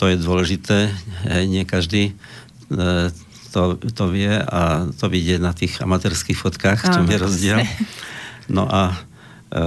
[0.00, 0.88] To je dôležité.
[1.44, 2.12] Nie každý E,
[3.50, 7.58] to, to vie a to vidie na tých amatérských fotkách, čo je rozdiel.
[8.50, 8.94] No a
[9.50, 9.62] e,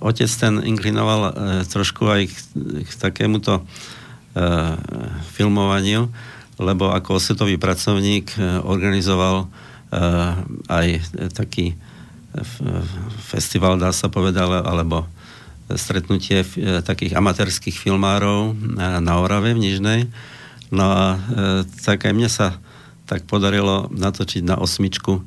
[0.00, 1.32] otec ten inklinoval e,
[1.68, 2.36] trošku aj k,
[2.88, 3.62] k takémuto e,
[5.36, 6.08] filmovaniu,
[6.60, 9.46] lebo ako osvetový pracovník e, organizoval e,
[10.68, 10.86] aj
[11.36, 11.76] taký
[13.28, 15.04] festival, dá sa povedať, alebo
[15.76, 20.00] stretnutie e, takých amatérských filmárov na Orave v Nižnej
[20.72, 21.18] No a e,
[21.84, 22.56] tak aj mne sa
[23.04, 25.22] tak podarilo natočiť na osmičku e,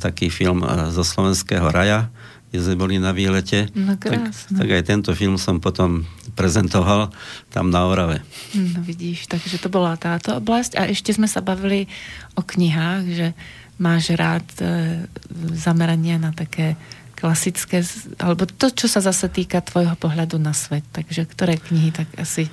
[0.00, 2.08] taký film e, zo Slovenského raja,
[2.48, 3.68] kde sme boli na výlete.
[3.76, 7.12] No tak, tak aj tento film som potom prezentoval
[7.52, 8.24] tam na Orave.
[8.56, 10.80] No vidíš, takže to bola táto oblasť.
[10.80, 11.90] A ešte sme sa bavili
[12.38, 13.28] o knihách, že
[13.76, 15.04] máš rád e,
[15.52, 16.78] zamerania na také
[17.18, 17.82] klasické,
[18.22, 20.86] alebo to, čo sa zase týka tvojho pohľadu na svet.
[20.94, 22.46] Takže ktoré knihy tak asi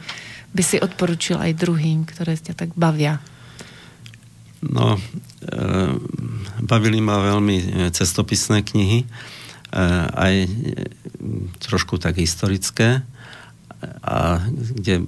[0.52, 3.24] by si odporučil aj druhým, ktoré ťa tak bavia?
[4.62, 5.02] No, e,
[6.62, 9.08] bavili ma veľmi e, cestopisné knihy, e,
[10.12, 10.47] aj e,
[11.64, 13.02] trošku tak historické,
[14.02, 15.02] a kde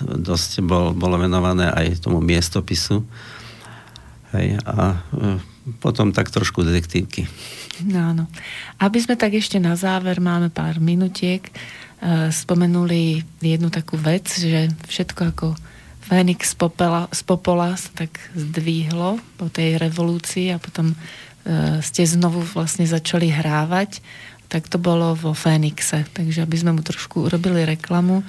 [0.00, 3.04] dosť bol, bolo venované aj tomu miestopisu.
[4.32, 5.40] Hej, a e,
[5.80, 7.28] potom tak trošku detektívky.
[7.84, 8.24] No, áno.
[8.80, 11.48] Aby sme tak ešte na záver, máme pár minutiek,
[12.30, 15.46] spomenuli jednu takú vec, že všetko ako
[16.08, 22.08] Fénix z, popela, z popola sa tak zdvihlo po tej revolúcii a potom uh, ste
[22.08, 24.00] znovu vlastne začali hrávať,
[24.48, 26.08] tak to bolo vo Fénixe.
[26.16, 28.24] Takže aby sme mu trošku urobili reklamu,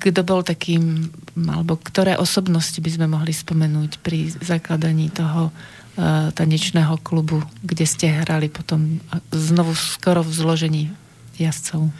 [0.00, 6.96] kto bol takým, alebo ktoré osobnosti by sme mohli spomenúť pri zakladaní toho uh, tanečného
[7.04, 8.96] klubu, kde ste hrali potom
[9.28, 10.84] znovu skoro v zložení
[11.36, 11.92] jazdcov?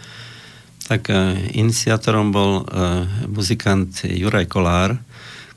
[0.87, 4.97] Tak uh, iniciátorom bol uh, muzikant Juraj Kolár,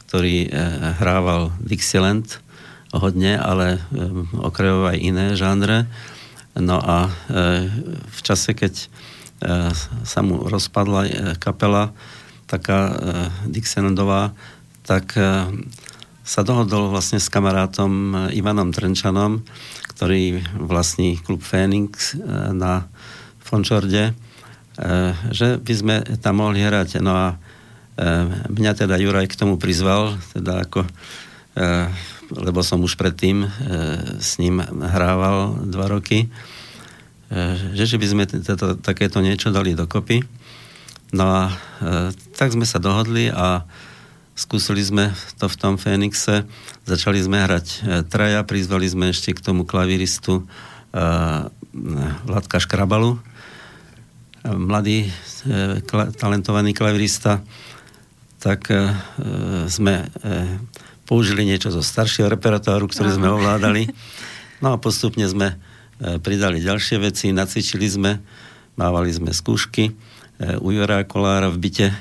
[0.10, 2.42] ktorý uh, hrával Dixieland
[2.90, 3.78] hodne, ale
[4.34, 5.86] okrajoval aj iné žánre.
[6.58, 7.14] No a
[8.10, 8.90] v čase, keď
[9.40, 9.72] E,
[10.04, 11.96] sa mu rozpadla e, kapela,
[12.44, 12.94] taká e,
[13.48, 14.36] Dixielandová,
[14.84, 15.14] tak
[16.26, 19.46] sa dohodol vlastne s kamarátom Ivanom Trenčanom,
[19.94, 22.18] ktorý vlastní klub Phoenix
[22.58, 22.90] na
[23.38, 24.18] Fončorde,
[25.36, 27.04] že by sme tam mohli hrať.
[27.04, 27.28] No a
[28.48, 30.88] mňa teda Juraj k tomu prizval, teda ako,
[32.32, 33.44] lebo som už predtým
[34.24, 36.32] s ním hrával dva roky
[37.78, 40.26] že, že by sme tato, takéto niečo dali dokopy.
[41.14, 41.42] No a
[42.34, 43.66] tak sme sa dohodli a
[44.34, 46.46] skúsili sme to v tom Fénixe.
[46.90, 47.66] Začali sme hrať
[48.10, 50.50] traja, prizvali sme ešte k tomu klaviristu
[52.26, 53.22] Vladka Škrabalu,
[54.46, 55.12] mladý e,
[56.16, 57.44] talentovaný klavirista.
[58.40, 58.76] Tak e,
[59.68, 60.06] sme e,
[61.04, 63.88] použili niečo zo staršieho repertoáru, ktorý sme ovládali.
[64.60, 65.56] No a postupne sme
[66.20, 68.20] pridali ďalšie veci, nacvičili sme,
[68.76, 69.96] mávali sme skúšky
[70.60, 71.96] u Jura Kolára v byte.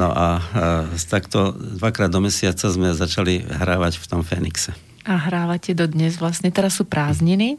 [0.00, 4.72] No a, a takto dvakrát do mesiaca sme začali hrávať v tom Fénixe.
[5.02, 6.54] A hrávate do dnes vlastne.
[6.54, 7.58] Teraz sú prázdniny,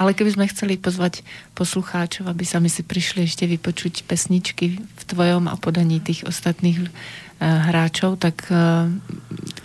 [0.00, 1.20] ale keby sme chceli pozvať
[1.52, 6.88] poslucháčov, aby sami si prišli ešte vypočuť pesničky v tvojom a podaní tých ostatných uh,
[7.44, 8.88] hráčov, tak uh,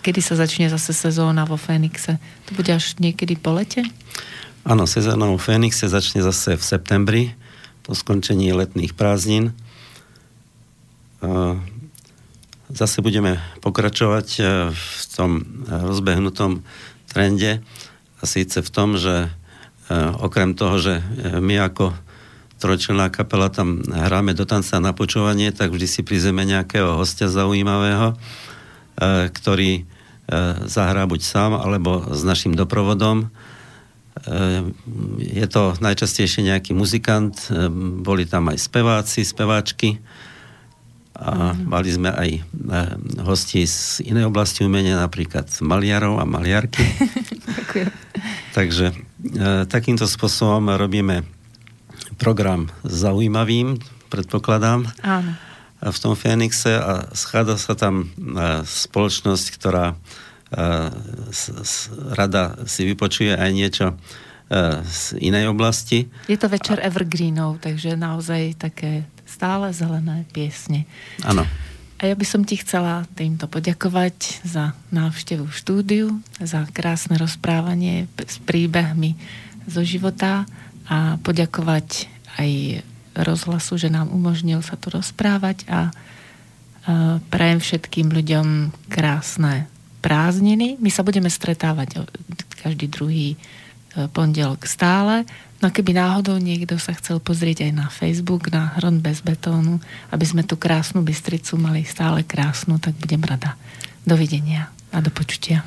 [0.04, 2.20] kedy sa začne zase sezóna vo Fénixe?
[2.52, 3.88] To bude až niekedy po lete?
[4.68, 7.22] Áno, sezóna vo Fénixe začne zase v septembri,
[7.84, 9.56] po skončení letných prázdnin.
[12.72, 14.28] Zase budeme pokračovať
[14.72, 16.64] v tom rozbehnutom
[17.14, 17.62] trende
[18.18, 19.30] a síce v tom, že
[19.86, 21.94] e, okrem toho, že e, my ako
[22.58, 28.16] trojčlenná kapela tam hráme do tanca na počúvanie, tak vždy si prizeme nejakého hostia zaujímavého,
[29.28, 29.84] ktorý
[30.64, 33.28] zahrá buď sám, alebo s našim doprovodom.
[35.20, 37.36] Je to najčastejšie nejaký muzikant,
[38.00, 40.00] boli tam aj speváci, speváčky
[41.14, 42.42] a mali sme aj ehm,
[43.22, 46.82] hosti z inej oblasti umenia, napríklad maliarov a maliarky.
[48.58, 48.94] Takže
[49.66, 51.26] takýmto spôsobom robíme
[52.18, 54.86] program zaujímavým, predpokladám.
[55.02, 55.32] Áno.
[55.84, 58.08] V tom Fénixe a schádza sa tam
[58.64, 59.98] spoločnosť, ktorá
[62.14, 63.94] rada si vypočuje aj niečo e,
[64.86, 66.06] z inej oblasti.
[66.30, 70.86] Je to večer evergreenov, takže naozaj také stále zelené piesne.
[71.26, 71.42] Áno.
[71.98, 76.06] A ja by som ti chcela týmto poďakovať za návštevu v štúdiu,
[76.38, 79.18] za krásne rozprávanie s príbehmi
[79.66, 80.46] zo života
[80.86, 82.06] a poďakovať
[82.38, 82.50] aj
[83.14, 85.94] rozhlasu, že nám umožnil sa tu rozprávať a
[87.30, 89.70] prajem všetkým ľuďom krásne
[90.04, 90.76] prázdniny.
[90.82, 92.04] My sa budeme stretávať
[92.60, 93.40] každý druhý
[94.12, 95.24] pondelok stále.
[95.62, 99.80] No keby náhodou niekto sa chcel pozrieť aj na Facebook, na Hron bez betónu,
[100.12, 103.56] aby sme tú krásnu Bystricu mali stále krásnu, tak budem rada.
[104.04, 105.64] Dovidenia a do počutia.